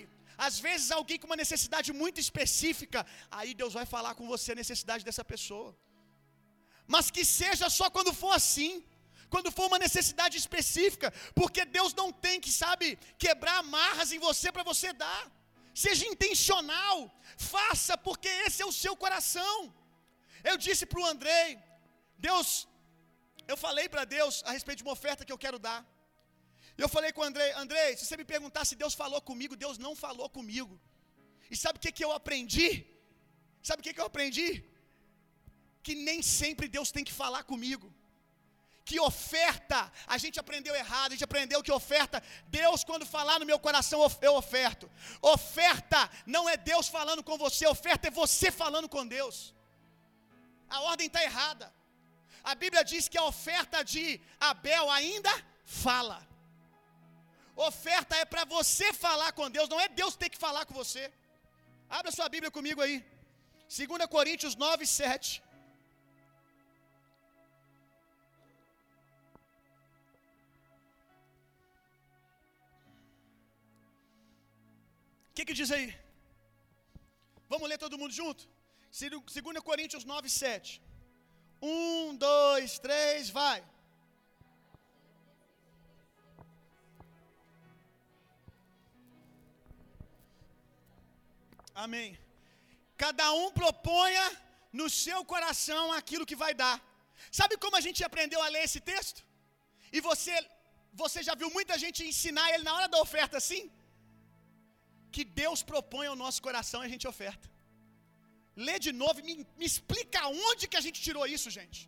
[0.47, 4.62] Às vezes alguém com uma necessidade muito específica, aí Deus vai falar com você a
[4.64, 5.72] necessidade dessa pessoa.
[6.88, 8.72] Mas que seja só quando for assim,
[9.34, 11.08] quando for uma necessidade específica,
[11.39, 15.24] porque Deus não tem que, sabe, quebrar amarras em você para você dar.
[15.84, 16.95] Seja intencional,
[17.38, 19.54] faça, porque esse é o seu coração.
[20.43, 21.47] Eu disse para o Andrei,
[22.18, 22.68] Deus,
[23.52, 25.80] eu falei para Deus a respeito de uma oferta que eu quero dar.
[26.84, 29.78] Eu falei com o Andrei, Andrei, se você me perguntar se Deus falou comigo, Deus
[29.78, 30.80] não falou comigo.
[31.52, 32.70] E sabe o que, que eu aprendi?
[33.62, 34.64] Sabe o que, que eu aprendi?
[35.84, 37.94] Que nem sempre Deus tem que falar comigo.
[38.86, 43.46] Que oferta, a gente aprendeu errado, a gente aprendeu que oferta, Deus quando falar no
[43.46, 44.90] meu coração, eu oferto.
[45.22, 49.54] Oferta não é Deus falando com você, oferta é você falando com Deus.
[50.70, 51.68] A ordem está errada.
[52.44, 55.32] A Bíblia diz que a oferta de Abel ainda
[55.66, 56.29] fala.
[57.68, 61.01] Oferta é para você falar com Deus, não é Deus ter que falar com você.
[61.97, 62.97] Abra sua Bíblia comigo aí.
[63.78, 65.43] 2 Coríntios 9, 7.
[75.30, 75.88] O que, que diz aí?
[77.49, 78.47] Vamos ler todo mundo junto?
[78.89, 80.82] 2 Coríntios 9, 7.
[81.62, 83.62] Um, dois, três, vai.
[91.86, 92.10] Amém.
[93.04, 94.26] Cada um proponha
[94.80, 96.76] no seu coração aquilo que vai dar.
[97.40, 99.20] Sabe como a gente aprendeu a ler esse texto?
[99.96, 100.34] E você,
[101.02, 103.64] você já viu muita gente ensinar ele na hora da oferta assim?
[105.16, 107.48] Que Deus propõe ao nosso coração e a gente oferta.
[108.68, 111.82] Lê de novo e me, me explica aonde que a gente tirou isso, gente.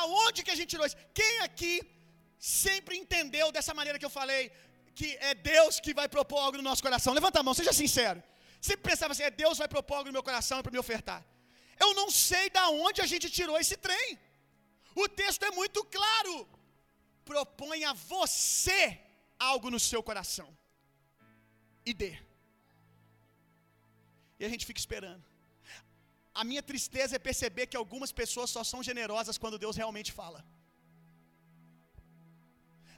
[0.00, 1.02] Aonde que a gente tirou isso?
[1.20, 1.74] Quem aqui
[2.38, 4.42] sempre entendeu dessa maneira que eu falei,
[4.98, 7.12] que é Deus que vai propor algo no nosso coração?
[7.18, 8.20] Levanta a mão, seja sincero.
[8.68, 11.20] Sempre pensava assim, é Deus vai propor algo no meu coração para me ofertar.
[11.84, 14.08] Eu não sei da onde a gente tirou esse trem.
[15.02, 16.34] O texto é muito claro.
[17.32, 18.80] Proponha você
[19.50, 20.48] algo no seu coração
[21.90, 22.12] e dê.
[24.40, 25.24] E a gente fica esperando.
[26.40, 30.40] A minha tristeza é perceber que algumas pessoas só são generosas quando Deus realmente fala.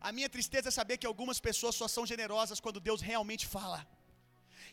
[0.00, 3.86] A minha tristeza é saber que algumas pessoas só são generosas quando Deus realmente fala.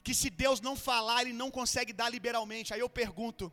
[0.03, 2.73] Que se Deus não falar, Ele não consegue dar liberalmente.
[2.73, 3.51] Aí eu pergunto: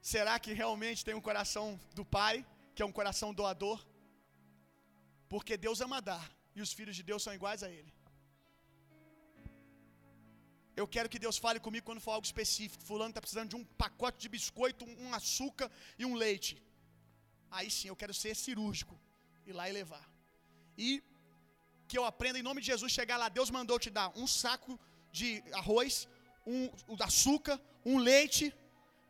[0.00, 3.84] será que realmente tem um coração do Pai, que é um coração doador?
[5.28, 7.92] Porque Deus ama dar, e os filhos de Deus são iguais a Ele.
[10.80, 12.84] Eu quero que Deus fale comigo quando for algo específico.
[12.84, 16.62] Fulano está precisando de um pacote de biscoito, um açúcar e um leite.
[17.50, 18.94] Aí sim, eu quero ser cirúrgico.
[19.46, 20.04] Ir lá e levar.
[20.86, 20.88] E
[21.88, 23.28] que eu aprenda em nome de Jesus chegar lá.
[23.38, 24.72] Deus mandou te dar um saco
[25.18, 25.28] de
[25.60, 26.08] arroz,
[26.54, 26.70] um,
[27.08, 28.46] açúcar, um leite.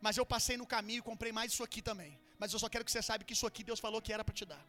[0.05, 2.11] Mas eu passei no caminho e comprei mais isso aqui também.
[2.39, 4.39] Mas eu só quero que você saiba que isso aqui Deus falou que era para
[4.39, 4.63] te dar.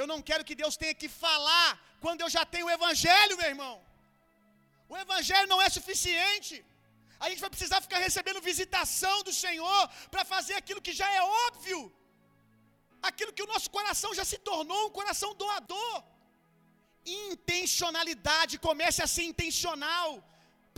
[0.00, 1.68] Eu não quero que Deus tenha que falar
[2.04, 3.74] quando eu já tenho o Evangelho, meu irmão.
[4.92, 6.56] O Evangelho não é suficiente.
[7.18, 11.22] A gente vai precisar ficar recebendo visitação do Senhor para fazer aquilo que já é
[11.46, 11.80] óbvio,
[13.10, 15.96] aquilo que o nosso coração já se tornou um coração doador.
[17.26, 20.08] Intencionalidade, comece a ser intencional.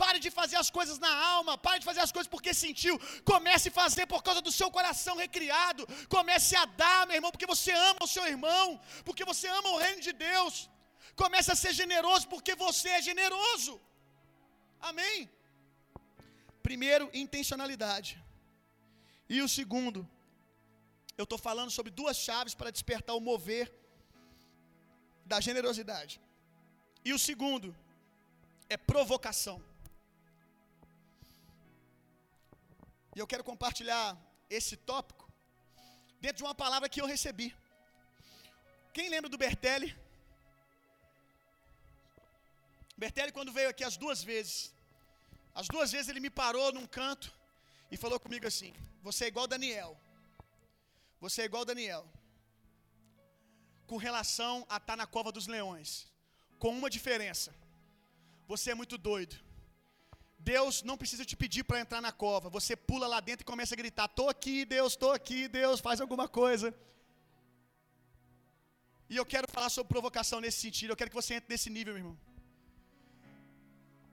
[0.01, 2.95] Pare de fazer as coisas na alma, pare de fazer as coisas porque sentiu.
[3.31, 5.87] Comece a fazer por causa do seu coração recriado.
[6.15, 8.65] Comece a dar, meu irmão, porque você ama o seu irmão,
[9.07, 10.55] porque você ama o reino de Deus.
[11.21, 13.73] Comece a ser generoso porque você é generoso.
[14.89, 15.29] Amém?
[16.67, 18.11] Primeiro, intencionalidade.
[19.35, 19.99] E o segundo,
[21.19, 23.65] eu estou falando sobre duas chaves para despertar o mover
[25.31, 26.13] da generosidade.
[27.07, 27.69] E o segundo
[28.73, 29.57] é provocação.
[33.15, 34.07] E eu quero compartilhar
[34.57, 35.25] esse tópico
[36.23, 37.49] dentro de uma palavra que eu recebi.
[38.95, 39.91] Quem lembra do Bertelli?
[43.03, 44.57] Bertelli, quando veio aqui as duas vezes,
[45.61, 47.29] as duas vezes ele me parou num canto
[47.91, 48.73] e falou comigo assim:
[49.07, 49.91] Você é igual Daniel.
[51.19, 52.03] Você é igual Daniel.
[53.87, 55.89] Com relação a estar tá na cova dos leões.
[56.57, 57.53] Com uma diferença.
[58.47, 59.35] Você é muito doido.
[60.39, 62.49] Deus não precisa te pedir para entrar na cova.
[62.57, 65.99] Você pula lá dentro e começa a gritar: Tô aqui, Deus, tô aqui, Deus, faz
[65.99, 66.73] alguma coisa.
[69.11, 70.91] E eu quero falar sobre provocação nesse sentido.
[70.91, 72.17] Eu quero que você entre nesse nível, meu irmão.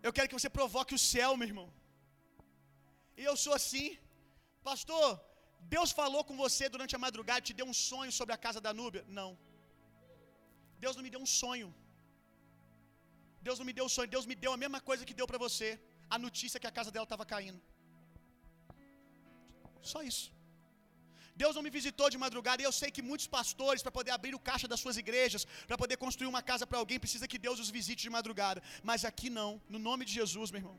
[0.07, 1.69] Eu quero que você provoque o céu, meu irmão.
[3.17, 3.87] E eu sou assim.
[4.69, 5.09] Pastor,
[5.75, 8.73] Deus falou com você durante a madrugada, te deu um sonho sobre a casa da
[8.81, 9.05] Núbia?
[9.19, 9.31] Não.
[10.85, 11.69] Deus não me deu um sonho.
[13.47, 14.11] Deus não me deu um sonho.
[14.15, 15.69] Deus me deu a mesma coisa que deu para você.
[16.15, 17.61] A notícia que a casa dela estava caindo.
[19.93, 20.27] Só isso.
[21.43, 24.35] Deus não me visitou de madrugada e eu sei que muitos pastores, para poder abrir
[24.39, 27.59] o caixa das suas igrejas, para poder construir uma casa para alguém, precisa que Deus
[27.65, 28.63] os visite de madrugada.
[28.91, 30.79] Mas aqui não, no nome de Jesus, meu irmão.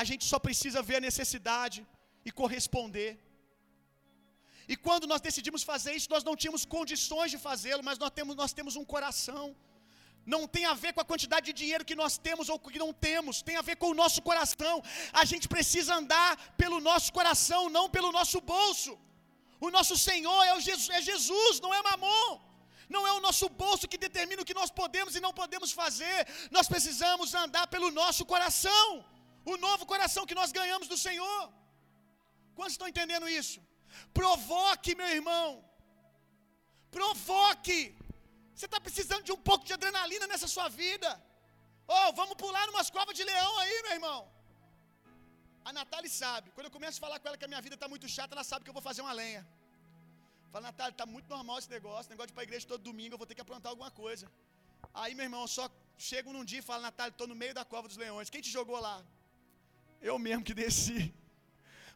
[0.00, 1.80] A gente só precisa ver a necessidade
[2.28, 3.10] e corresponder.
[4.72, 8.34] E quando nós decidimos fazer isso, nós não tínhamos condições de fazê-lo, mas nós temos,
[8.42, 9.44] nós temos um coração.
[10.34, 12.90] Não tem a ver com a quantidade de dinheiro que nós temos ou que não
[13.08, 14.74] temos, tem a ver com o nosso coração.
[15.20, 16.30] A gente precisa andar
[16.62, 18.92] pelo nosso coração, não pelo nosso bolso.
[19.66, 22.28] O nosso Senhor é, Jesus, é Jesus, não é Mamon.
[22.94, 26.18] Não é o nosso bolso que determina o que nós podemos e não podemos fazer.
[26.56, 28.86] Nós precisamos andar pelo nosso coração.
[29.52, 31.40] O novo coração que nós ganhamos do Senhor.
[32.54, 33.58] Quantos estão entendendo isso?
[34.20, 35.48] Provoque, meu irmão.
[36.90, 37.80] Provoque.
[38.54, 41.10] Você está precisando de um pouco de adrenalina nessa sua vida.
[41.96, 44.18] Oh, vamos pular numas covas de leão aí, meu irmão.
[45.68, 46.50] A Natália sabe.
[46.54, 48.44] Quando eu começo a falar com ela que a minha vida está muito chata, ela
[48.50, 49.42] sabe que eu vou fazer uma lenha.
[50.52, 52.10] Fala, Natália, está muito normal esse negócio.
[52.10, 54.26] Negócio de ir para a igreja todo domingo, eu vou ter que aprontar alguma coisa.
[54.94, 55.66] Aí, meu irmão, eu só
[56.08, 58.30] chego num dia e falo, Natália, estou no meio da cova dos leões.
[58.30, 58.96] Quem te jogou lá?
[60.00, 61.14] Eu mesmo que desci.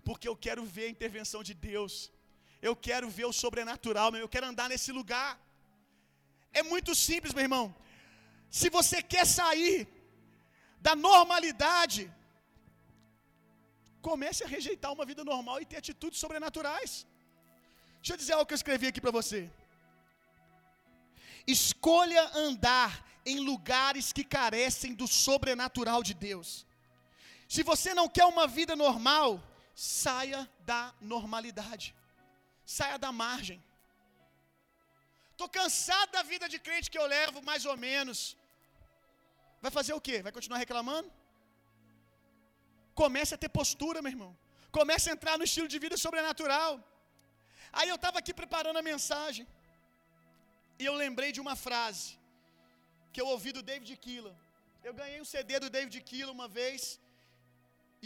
[0.06, 1.94] Porque eu quero ver a intervenção de Deus.
[2.68, 4.22] Eu quero ver o sobrenatural, meu.
[4.24, 5.30] Eu quero andar nesse lugar.
[6.60, 7.66] É muito simples, meu irmão.
[8.58, 9.76] Se você quer sair
[10.86, 12.02] da normalidade,
[14.08, 16.92] comece a rejeitar uma vida normal e ter atitudes sobrenaturais.
[18.00, 19.40] Deixa eu dizer algo que eu escrevi aqui para você.
[21.56, 22.90] Escolha andar
[23.24, 26.50] em lugares que carecem do sobrenatural de Deus.
[27.54, 29.30] Se você não quer uma vida normal,
[29.74, 31.94] saia da normalidade.
[32.64, 33.62] Saia da margem.
[35.32, 38.36] Estou cansado da vida de crente que eu levo, mais ou menos.
[39.64, 40.16] Vai fazer o quê?
[40.26, 41.10] Vai continuar reclamando?
[43.02, 44.32] Comece a ter postura, meu irmão.
[44.78, 46.72] Comece a entrar no estilo de vida sobrenatural.
[47.78, 49.46] Aí eu estava aqui preparando a mensagem.
[50.80, 52.06] E eu lembrei de uma frase
[53.12, 54.36] que eu ouvi do David Keelan.
[54.88, 56.82] Eu ganhei um CD do David Keelan uma vez.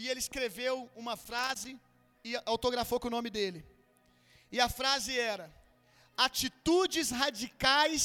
[0.01, 1.70] E ele escreveu uma frase
[2.28, 3.61] e autografou com o nome dele.
[4.55, 5.47] E a frase era:
[6.26, 8.03] Atitudes radicais,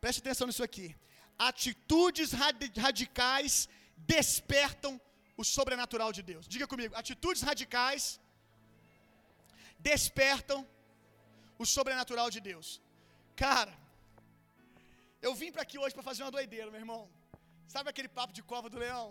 [0.00, 0.88] preste atenção nisso aqui.
[1.50, 2.30] Atitudes
[2.86, 3.68] radicais
[4.14, 5.00] despertam
[5.36, 6.46] o sobrenatural de Deus.
[6.54, 8.20] Diga comigo, atitudes radicais
[9.90, 10.60] despertam
[11.62, 12.68] o sobrenatural de Deus.
[13.44, 13.74] Cara,
[15.26, 17.02] eu vim para aqui hoje para fazer uma doideira, meu irmão.
[17.74, 19.06] Sabe aquele papo de cova do leão?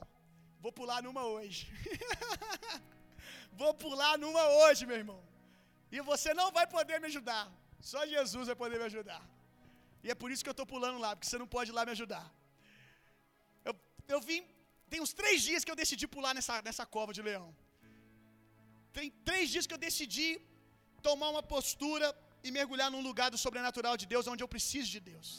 [0.64, 1.62] Vou pular numa hoje.
[3.62, 5.22] Vou pular numa hoje, meu irmão.
[5.96, 7.46] E você não vai poder me ajudar.
[7.92, 9.22] Só Jesus vai poder me ajudar.
[10.04, 11.84] E é por isso que eu estou pulando lá, porque você não pode ir lá
[11.90, 12.26] me ajudar.
[13.70, 13.74] Eu,
[14.16, 14.42] eu vim,
[14.92, 17.50] tem uns três dias que eu decidi pular nessa, nessa cova de leão.
[18.98, 20.30] Tem três dias que eu decidi
[21.10, 22.08] tomar uma postura
[22.46, 25.30] e mergulhar num lugar do sobrenatural de Deus, onde eu preciso de Deus.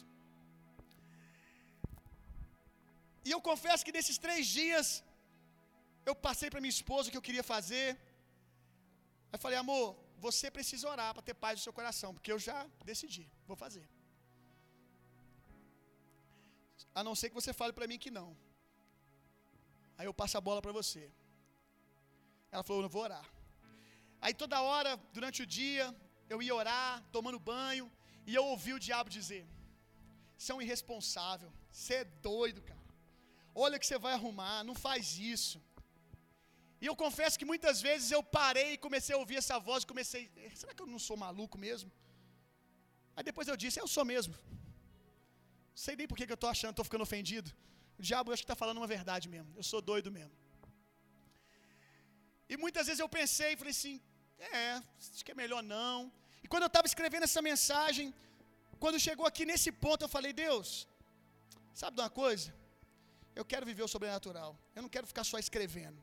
[3.27, 4.87] E eu confesso que nesses três dias,
[6.05, 7.88] eu passei para minha esposa o que eu queria fazer.
[9.32, 9.86] Aí falei, amor,
[10.26, 13.86] você precisa orar para ter paz no seu coração, porque eu já decidi, vou fazer.
[16.94, 18.30] A não ser que você fale para mim que não.
[19.96, 21.11] Aí eu passo a bola para você.
[22.50, 23.26] Ela falou, não vou orar.
[24.20, 25.84] Aí toda hora, durante o dia,
[26.28, 27.90] eu ia orar, tomando banho,
[28.26, 29.44] e eu ouvi o diabo dizer:
[30.36, 32.80] Você é um irresponsável, você é doido, cara.
[33.55, 35.61] Olha que você vai arrumar, não faz isso.
[36.83, 39.87] E eu confesso que muitas vezes eu parei e comecei a ouvir essa voz e
[39.91, 40.22] comecei,
[40.61, 41.91] será que eu não sou maluco mesmo?
[43.16, 44.35] Aí depois eu disse, eu sou mesmo.
[45.74, 47.49] Não sei nem por que eu estou achando, estou ficando ofendido.
[48.01, 49.51] O diabo acho que está falando uma verdade mesmo.
[49.61, 50.37] Eu sou doido mesmo.
[52.53, 53.97] E muitas vezes eu pensei, falei assim,
[54.39, 56.12] é, acho que é melhor não.
[56.45, 58.12] E quando eu estava escrevendo essa mensagem,
[58.83, 60.89] quando chegou aqui nesse ponto, eu falei, Deus,
[61.72, 62.49] sabe de uma coisa?
[63.41, 64.51] Eu quero viver o sobrenatural.
[64.74, 66.01] Eu não quero ficar só escrevendo.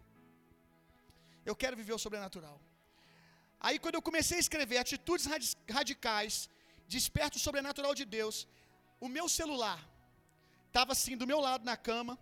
[1.49, 2.57] Eu quero viver o sobrenatural.
[3.67, 5.25] Aí quando eu comecei a escrever atitudes
[5.77, 6.33] radicais,
[6.95, 8.35] desperto o sobrenatural de Deus,
[9.05, 9.79] o meu celular
[10.67, 12.13] estava assim do meu lado na cama,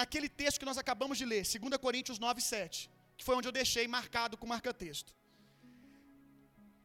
[0.00, 3.56] naquele texto que nós acabamos de ler, 2 Coríntios 9, 7, que foi onde eu
[3.60, 5.10] deixei marcado com marca-texto.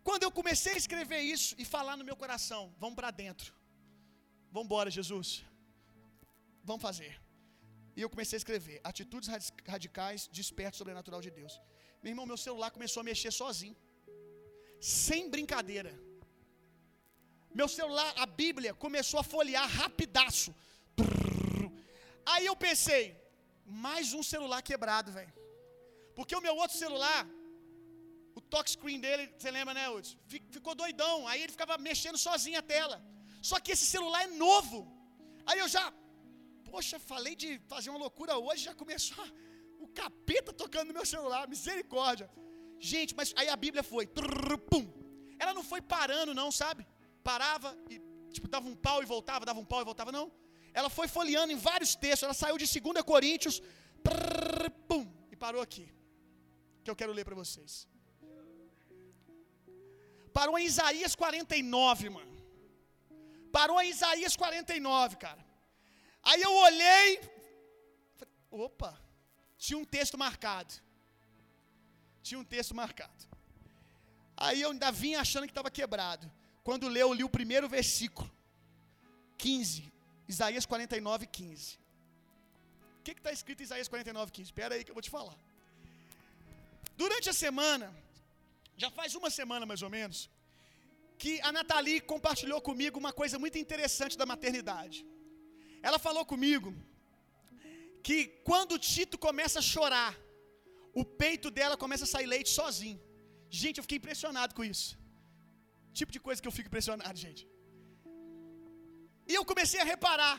[0.07, 3.49] Quando eu comecei a escrever isso e falar no meu coração, vamos para dentro,
[4.51, 5.29] vamos embora, Jesus,
[6.69, 7.13] vamos fazer.
[7.97, 9.29] E eu comecei a escrever: atitudes
[9.73, 11.53] radicais despertam o sobrenatural de Deus.
[12.05, 13.75] Meu irmão, meu celular começou a mexer sozinho,
[14.79, 15.91] sem brincadeira.
[17.59, 20.51] Meu celular, a Bíblia, começou a folhear rapidaço.
[22.33, 23.03] Aí eu pensei,
[23.87, 25.33] mais um celular quebrado, velho.
[26.17, 27.21] Porque o meu outro celular,
[28.39, 30.15] o touch screen dele, você lembra, né, Hudson?
[30.57, 31.27] Ficou doidão.
[31.27, 32.97] Aí ele ficava mexendo sozinho a tela.
[33.49, 34.79] Só que esse celular é novo.
[35.47, 35.85] Aí eu já,
[36.69, 39.44] poxa, falei de fazer uma loucura hoje, já começou o
[40.01, 42.27] capeta tocando no meu celular, misericórdia.
[42.91, 44.85] Gente, mas aí a Bíblia foi, trrr, pum.
[45.41, 46.85] Ela não foi parando, não, sabe?
[47.23, 47.99] Parava e,
[48.35, 50.27] tipo, dava um pau e voltava, dava um pau e voltava, não.
[50.73, 53.61] Ela foi folheando em vários textos, ela saiu de 2 Coríntios,
[54.03, 55.85] trrr, pum, e parou aqui.
[56.83, 57.87] Que eu quero ler para vocês.
[60.37, 62.35] Parou em Isaías 49, mano.
[63.57, 65.43] Parou em Isaías 49, cara.
[66.21, 67.21] Aí eu olhei,
[68.51, 68.91] opa,
[69.57, 70.73] tinha um texto marcado.
[72.21, 73.23] Tinha um texto marcado.
[74.35, 76.29] Aí eu ainda vim achando que estava quebrado.
[76.63, 78.29] Quando leu, eu li o primeiro versículo.
[79.37, 79.91] 15.
[80.27, 81.77] Isaías 49, 15.
[82.99, 84.49] O que está escrito em Isaías 49, 15?
[84.49, 85.37] Espera aí que eu vou te falar.
[86.97, 87.93] Durante a semana,
[88.77, 90.29] já faz uma semana mais ou menos,
[91.17, 95.05] que a Nathalie compartilhou comigo uma coisa muito interessante da maternidade.
[95.81, 96.75] Ela falou comigo
[98.05, 98.17] que
[98.49, 100.11] quando o Tito começa a chorar,
[101.01, 102.99] o peito dela começa a sair leite sozinho.
[103.61, 104.89] Gente, eu fiquei impressionado com isso.
[105.99, 107.43] Tipo de coisa que eu fico impressionado, gente.
[109.29, 110.35] E eu comecei a reparar.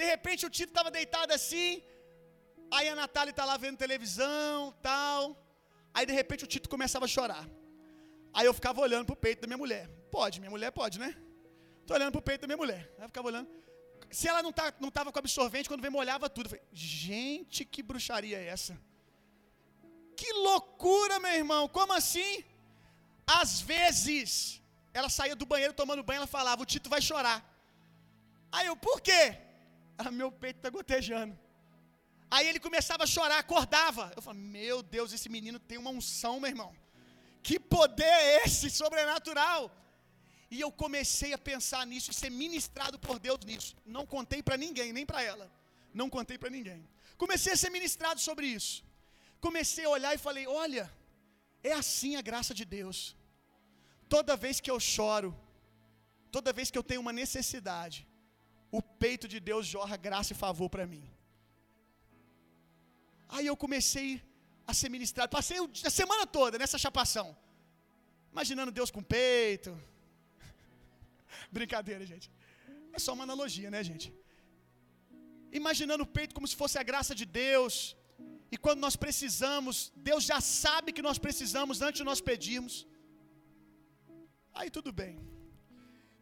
[0.00, 1.70] De repente o Tito estava deitado assim.
[2.76, 4.56] Aí a Natália está lá vendo televisão,
[4.88, 5.18] tal.
[5.92, 7.44] Aí de repente o Tito começava a chorar.
[8.36, 9.84] Aí eu ficava olhando pro peito da minha mulher.
[10.16, 11.10] Pode, minha mulher pode, né?
[11.86, 12.82] Tô olhando pro peito da minha mulher.
[12.96, 13.50] Aí eu ficava olhando.
[14.18, 16.50] Se ela não, tá, não tava com absorvente, quando vem molhava tudo.
[16.50, 18.78] Falei, gente, que bruxaria é essa?
[20.14, 21.62] Que loucura, meu irmão.
[21.66, 22.44] Como assim?
[23.26, 24.60] Às vezes,
[24.92, 27.38] ela saía do banheiro tomando banho, ela falava, o Tito vai chorar.
[28.50, 29.38] Aí eu, por quê?
[29.96, 31.38] Ah, meu peito está gotejando.
[32.30, 34.12] Aí ele começava a chorar, acordava.
[34.14, 36.74] Eu falei, meu Deus, esse menino tem uma unção, meu irmão.
[37.42, 39.70] Que poder é esse, sobrenatural?
[40.54, 43.70] E eu comecei a pensar nisso e ser ministrado por Deus nisso.
[43.96, 45.46] Não contei para ninguém, nem para ela.
[46.00, 46.80] Não contei para ninguém.
[47.22, 48.74] Comecei a ser ministrado sobre isso.
[49.46, 50.84] Comecei a olhar e falei: olha,
[51.70, 52.98] é assim a graça de Deus.
[54.14, 55.30] Toda vez que eu choro,
[56.36, 57.98] toda vez que eu tenho uma necessidade,
[58.78, 61.04] o peito de Deus jorra graça e favor para mim.
[63.36, 64.10] Aí eu comecei
[64.66, 65.30] a ser ministrado.
[65.38, 65.56] Passei
[65.90, 67.26] a semana toda nessa chapação.
[68.34, 69.72] Imaginando Deus com peito.
[71.58, 72.28] Brincadeira, gente.
[72.96, 74.06] É só uma analogia, né, gente?
[75.60, 77.74] Imaginando o peito como se fosse a graça de Deus.
[78.54, 79.74] E quando nós precisamos,
[80.08, 82.74] Deus já sabe que nós precisamos antes de nós pedirmos.
[84.58, 85.14] Aí tudo bem.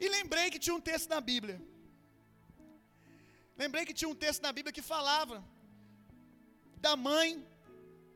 [0.03, 1.59] E lembrei que tinha um texto na Bíblia.
[3.63, 5.37] Lembrei que tinha um texto na Bíblia que falava
[6.87, 7.31] da mãe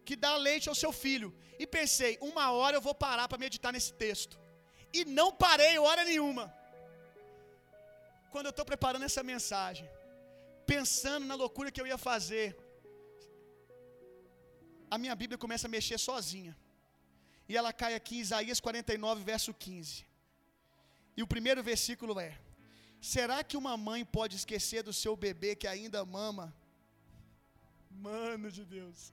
[0.07, 1.30] que dá leite ao seu filho.
[1.59, 4.38] E pensei, uma hora eu vou parar para meditar nesse texto.
[4.92, 6.45] E não parei hora nenhuma.
[8.35, 9.89] Quando eu estou preparando essa mensagem,
[10.72, 12.47] pensando na loucura que eu ia fazer,
[14.95, 16.53] a minha Bíblia começa a mexer sozinha.
[17.49, 20.05] E ela cai aqui em Isaías 49, verso 15.
[21.16, 22.32] E o primeiro versículo é:
[23.14, 26.47] Será que uma mãe pode esquecer do seu bebê que ainda mama?
[28.09, 29.12] Mano de Deus.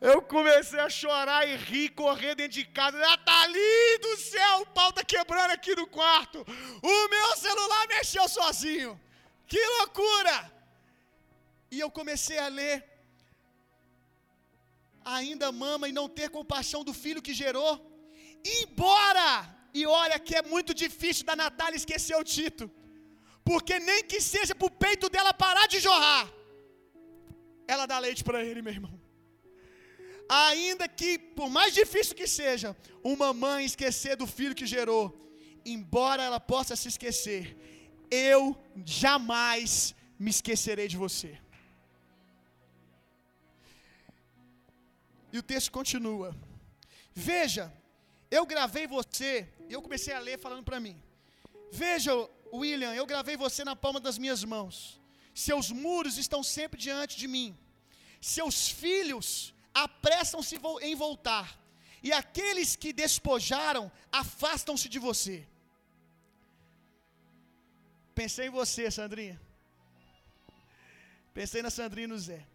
[0.00, 2.98] Eu comecei a chorar e rir, correr dentro de casa.
[2.98, 6.44] Nathalie do céu, o pau tá quebrando aqui no quarto.
[6.82, 9.00] O meu celular mexeu sozinho.
[9.46, 10.52] Que loucura!
[11.70, 12.76] E eu comecei a ler.
[15.04, 17.72] Ainda mama e não ter compaixão do filho que gerou.
[18.60, 19.28] Embora,
[19.72, 22.70] e olha que é muito difícil da Natália esquecer o Tito.
[23.44, 26.26] Porque nem que seja para o peito dela parar de jorrar,
[27.66, 29.03] ela dá leite para ele, meu irmão.
[30.28, 35.04] Ainda que, por mais difícil que seja, uma mãe esquecer do filho que gerou,
[35.64, 37.56] embora ela possa se esquecer,
[38.10, 41.38] eu jamais me esquecerei de você.
[45.32, 46.34] E o texto continua.
[47.12, 47.72] Veja,
[48.30, 51.00] eu gravei você, eu comecei a ler falando para mim.
[51.70, 52.12] Veja,
[52.52, 55.00] William, eu gravei você na palma das minhas mãos.
[55.34, 57.56] Seus muros estão sempre diante de mim.
[58.20, 61.58] Seus filhos apressam-se em voltar.
[62.02, 65.46] E aqueles que despojaram afastam-se de você.
[68.14, 69.40] Pensei em você, Sandrinha.
[71.32, 72.46] Pensei na Sandrinha e no Zé.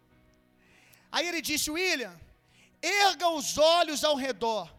[1.12, 2.18] Aí ele disse: William,
[2.80, 4.72] erga os olhos ao redor.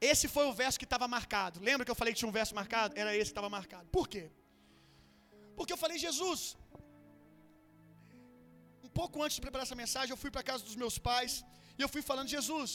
[0.00, 1.60] Esse foi o verso que estava marcado.
[1.60, 2.98] Lembra que eu falei que tinha um verso marcado?
[2.98, 3.86] Era esse que estava marcado.
[3.90, 4.30] Por quê?
[5.54, 6.56] Porque eu falei, Jesus.
[8.90, 11.32] Um pouco antes de preparar essa mensagem, eu fui para casa dos meus pais
[11.78, 12.70] e eu fui falando, Jesus,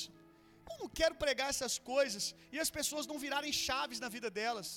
[0.72, 4.70] eu não quero pregar essas coisas e as pessoas não virarem chaves na vida delas.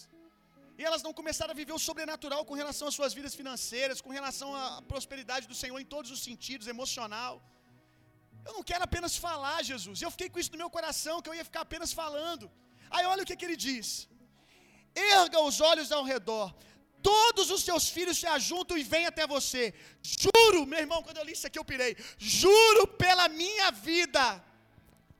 [0.78, 4.12] E elas não começaram a viver o sobrenatural com relação às suas vidas financeiras, com
[4.18, 7.34] relação à prosperidade do Senhor em todos os sentidos, emocional.
[8.46, 9.96] Eu não quero apenas falar, Jesus.
[10.04, 12.46] Eu fiquei com isso no meu coração, que eu ia ficar apenas falando.
[12.94, 13.88] Aí olha o que, que ele diz:
[15.16, 16.48] Erga os olhos ao redor,
[17.10, 19.64] todos os seus filhos se ajuntam e vêm até você.
[20.48, 21.96] Juro, meu irmão, quando eu li isso aqui eu pirei.
[22.18, 24.44] Juro pela minha vida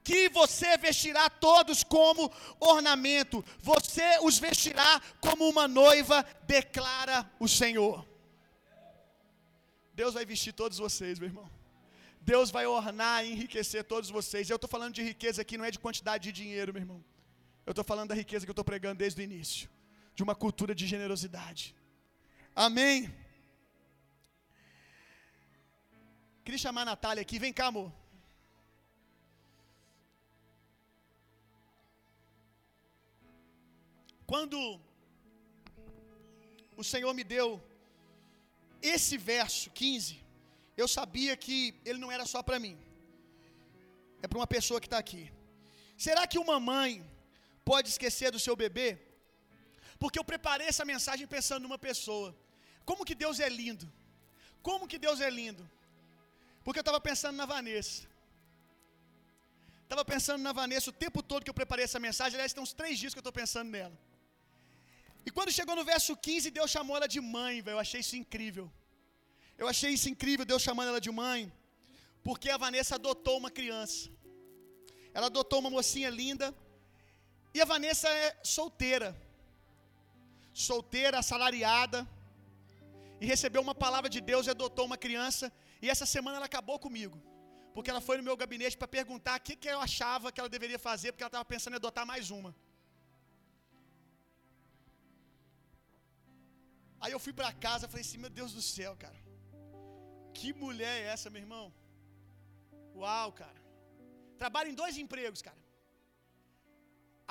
[0.03, 3.45] que você vestirá todos como ornamento.
[3.59, 8.07] Você os vestirá como uma noiva, declara o Senhor.
[9.95, 11.51] Deus vai vestir todos vocês, meu irmão.
[12.20, 14.49] Deus vai ornar e enriquecer todos vocês.
[14.49, 17.05] Eu estou falando de riqueza aqui, não é de quantidade de dinheiro, meu irmão.
[17.66, 19.68] Eu estou falando da riqueza que eu estou pregando desde o início
[20.14, 21.74] de uma cultura de generosidade.
[22.55, 23.12] Amém.
[26.49, 27.38] Queria chamar a Natália aqui.
[27.44, 27.88] Vem cá, amor.
[34.30, 34.59] Quando
[36.74, 37.46] o Senhor me deu
[38.94, 40.24] esse verso 15,
[40.74, 42.74] eu sabia que ele não era só para mim,
[44.22, 45.30] é para uma pessoa que está aqui.
[46.07, 46.90] Será que uma mãe
[47.62, 48.88] pode esquecer do seu bebê?
[49.99, 52.34] Porque eu preparei essa mensagem pensando numa pessoa.
[52.86, 53.86] Como que Deus é lindo?
[54.62, 55.64] Como que Deus é lindo?
[56.69, 58.01] Porque eu estava pensando na Vanessa.
[59.85, 62.35] Estava pensando na Vanessa o tempo todo que eu preparei essa mensagem.
[62.35, 63.97] Aliás, tem uns três dias que eu estou pensando nela.
[65.25, 67.77] E quando chegou no verso 15, Deus chamou ela de mãe, velho.
[67.77, 68.66] Eu achei isso incrível.
[69.57, 71.41] Eu achei isso incrível, Deus chamando ela de mãe,
[72.27, 74.11] porque a Vanessa adotou uma criança.
[75.14, 76.55] Ela adotou uma mocinha linda.
[77.55, 79.09] E a Vanessa é solteira.
[80.53, 82.07] Solteira, assalariada.
[83.23, 85.51] E recebeu uma palavra de Deus e adotou uma criança.
[85.83, 87.16] E essa semana ela acabou comigo.
[87.74, 90.49] Porque ela foi no meu gabinete para perguntar o que, que eu achava que ela
[90.57, 92.53] deveria fazer, porque ela estava pensando em adotar mais uma.
[97.01, 99.18] Aí eu fui para casa e falei assim: Meu Deus do céu, cara.
[100.39, 101.66] Que mulher é essa, meu irmão?
[103.01, 103.61] Uau, cara.
[104.43, 105.61] Trabalha em dois empregos, cara.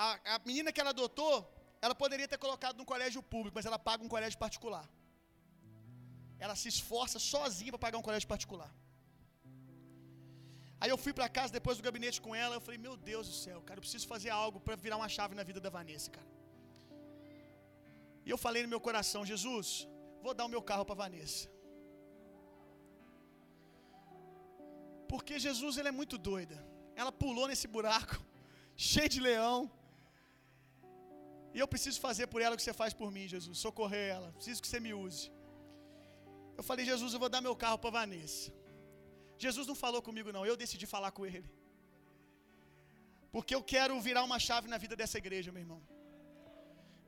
[0.05, 1.35] A, a menina que ela adotou,
[1.81, 4.87] ela poderia ter colocado no colégio público, mas ela paga um colégio particular.
[6.43, 8.71] Ela se esforça sozinha para pagar um colégio particular.
[10.81, 13.37] Aí eu fui para casa depois do gabinete com ela, eu falei: "Meu Deus do
[13.45, 16.31] céu, cara, eu preciso fazer algo para virar uma chave na vida da Vanessa, cara".
[18.25, 19.69] E eu falei no meu coração: "Jesus,
[20.25, 21.43] vou dar o meu carro para Vanessa".
[25.11, 26.57] Porque Jesus ele é muito doida.
[27.01, 28.15] Ela pulou nesse buraco,
[28.89, 29.57] cheio de leão.
[31.55, 33.57] E eu preciso fazer por ela o que você faz por mim, Jesus.
[33.65, 34.31] Socorrer ela.
[34.37, 35.25] Preciso que você me use.
[36.57, 38.51] Eu falei, Jesus, eu vou dar meu carro para Vanessa.
[39.45, 40.45] Jesus não falou comigo, não.
[40.45, 41.49] Eu decidi falar com ele.
[43.33, 45.81] Porque eu quero virar uma chave na vida dessa igreja, meu irmão.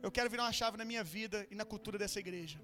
[0.05, 2.59] Eu quero virar uma chave na minha vida e na cultura dessa igreja.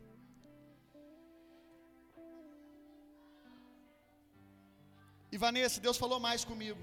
[5.34, 6.82] E Vanessa, Deus falou mais comigo.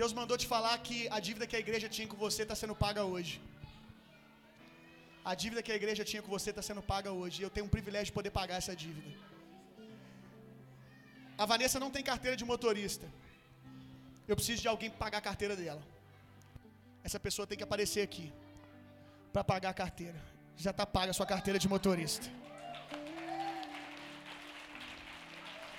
[0.00, 2.74] Deus mandou te falar que a dívida que a igreja tinha com você está sendo
[2.84, 3.34] paga hoje.
[5.30, 7.36] A dívida que a igreja tinha com você está sendo paga hoje.
[7.40, 9.10] E eu tenho um privilégio de poder pagar essa dívida.
[11.42, 13.06] A Vanessa não tem carteira de motorista.
[14.28, 15.82] Eu preciso de alguém para pagar a carteira dela.
[17.02, 18.26] Essa pessoa tem que aparecer aqui
[19.32, 20.20] para pagar a carteira.
[20.64, 22.28] Já está paga a sua carteira de motorista.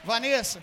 [0.03, 0.61] Vanessa,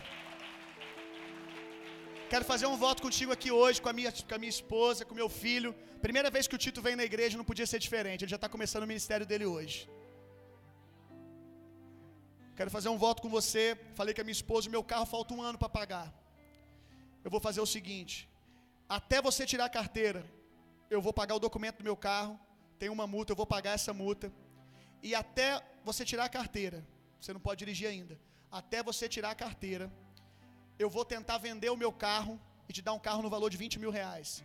[2.31, 5.15] quero fazer um voto contigo aqui hoje, com a minha, com a minha esposa, com
[5.15, 5.75] meu filho.
[6.07, 8.23] Primeira vez que o Tito vem na igreja, não podia ser diferente.
[8.23, 9.89] Ele já está começando o ministério dele hoje.
[12.57, 13.77] Quero fazer um voto com você.
[13.95, 16.07] Falei que a minha esposa, meu carro falta um ano para pagar.
[17.25, 18.29] Eu vou fazer o seguinte:
[18.89, 20.25] até você tirar a carteira,
[20.91, 22.39] eu vou pagar o documento do meu carro.
[22.79, 24.33] Tem uma multa, eu vou pagar essa multa.
[25.03, 26.87] E até você tirar a carteira,
[27.21, 28.19] você não pode dirigir ainda.
[28.51, 29.93] Até você tirar a carteira,
[30.79, 33.57] eu vou tentar vender o meu carro e te dar um carro no valor de
[33.57, 34.43] 20 mil reais.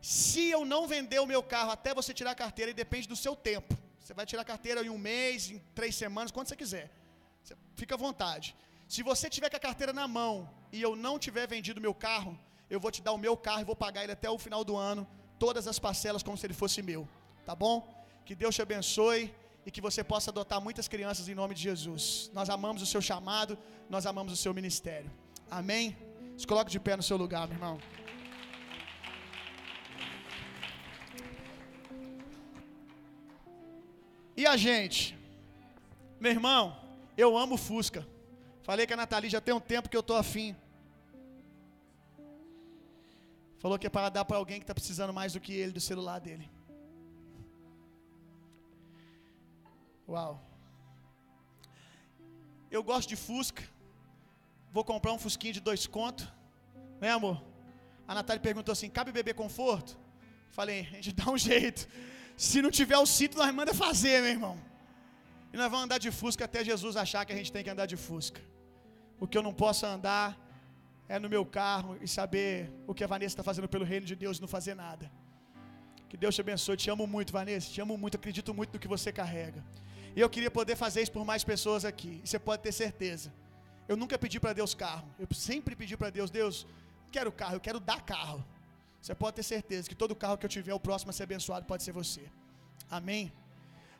[0.00, 3.16] Se eu não vender o meu carro até você tirar a carteira, e depende do
[3.16, 3.76] seu tempo.
[3.98, 6.90] Você vai tirar a carteira em um mês, em três semanas, quando você quiser.
[7.42, 8.56] Você fica à vontade.
[8.88, 12.38] Se você tiver com a carteira na mão e eu não tiver vendido meu carro,
[12.68, 14.76] eu vou te dar o meu carro e vou pagar ele até o final do
[14.76, 15.06] ano,
[15.38, 17.08] todas as parcelas como se ele fosse meu.
[17.44, 17.76] Tá bom?
[18.24, 19.32] Que Deus te abençoe
[19.66, 22.30] e que você possa adotar muitas crianças em nome de Jesus.
[22.32, 23.58] Nós amamos o seu chamado,
[23.88, 25.10] nós amamos o seu ministério.
[25.50, 25.96] Amém?
[26.38, 27.78] Se coloque de pé no seu lugar, meu irmão.
[34.36, 35.18] E a gente?
[36.18, 36.74] Meu irmão,
[37.16, 38.06] eu amo Fusca.
[38.62, 40.56] Falei que a Nathalie já tem um tempo que eu tô afim.
[43.58, 45.80] Falou que é para dar para alguém que está precisando mais do que ele do
[45.80, 46.48] celular dele.
[50.08, 50.40] Uau.
[52.70, 53.62] Eu gosto de Fusca.
[54.72, 56.26] Vou comprar um Fusquinho de dois contos.
[57.00, 57.42] Né, amor?
[58.06, 59.98] A Natália perguntou assim: cabe beber conforto?
[60.50, 61.88] Falei, a gente dá um jeito.
[62.36, 64.58] Se não tiver o cinto, nós manda fazer, meu irmão.
[65.52, 67.86] E nós vamos andar de Fusca até Jesus achar que a gente tem que andar
[67.86, 68.40] de Fusca.
[69.18, 70.38] O que eu não posso andar
[71.08, 74.14] é no meu carro e saber o que a Vanessa está fazendo pelo reino de
[74.14, 75.10] Deus e não fazer nada.
[76.08, 76.76] Que Deus te abençoe.
[76.76, 77.70] Te amo muito, Vanessa.
[77.70, 78.16] Te amo muito.
[78.16, 79.64] Acredito muito no que você carrega.
[80.16, 82.20] E eu queria poder fazer isso por mais pessoas aqui.
[82.24, 83.32] Você pode ter certeza.
[83.90, 85.06] Eu nunca pedi para Deus carro.
[85.18, 86.64] Eu sempre pedi para Deus, Deus,
[87.14, 88.40] quero carro, eu quero dar carro.
[89.02, 91.66] Você pode ter certeza que todo carro que eu tiver, o próximo a ser abençoado
[91.66, 92.22] pode ser você.
[92.88, 93.32] Amém?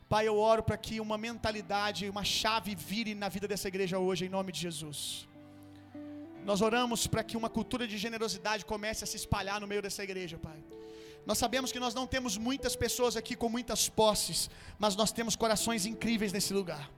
[0.07, 4.23] Pai, eu oro para que uma mentalidade, uma chave vire na vida dessa igreja hoje,
[4.27, 5.27] em nome de Jesus.
[6.45, 10.01] Nós oramos para que uma cultura de generosidade comece a se espalhar no meio dessa
[10.07, 10.59] igreja, Pai.
[11.25, 14.49] Nós sabemos que nós não temos muitas pessoas aqui com muitas posses,
[14.79, 16.89] mas nós temos corações incríveis nesse lugar.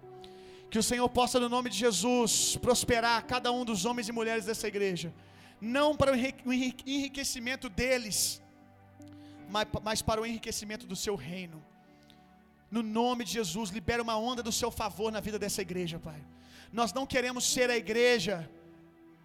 [0.73, 4.45] Que o Senhor possa, no nome de Jesus, prosperar cada um dos homens e mulheres
[4.49, 5.13] dessa igreja,
[5.61, 8.41] não para o enriquecimento deles,
[9.83, 11.63] mas para o enriquecimento do seu reino.
[12.71, 16.19] No nome de Jesus, libera uma onda do seu favor na vida dessa igreja, Pai.
[16.79, 18.49] Nós não queremos ser a igreja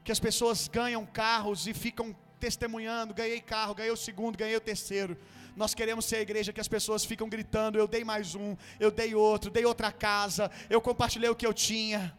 [0.05, 4.61] que as pessoas ganham carros e ficam testemunhando: ganhei carro, ganhei o segundo, ganhei o
[4.61, 5.17] terceiro.
[5.59, 8.91] Nós queremos ser a igreja que as pessoas ficam gritando: eu dei mais um, eu
[8.91, 12.17] dei outro, dei outra casa, eu compartilhei o que eu tinha.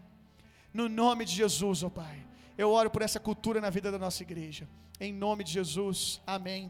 [0.74, 2.28] No nome de Jesus, ó oh Pai.
[2.58, 4.68] Eu oro por essa cultura na vida da nossa igreja.
[5.00, 6.22] Em nome de Jesus.
[6.28, 6.70] Amém.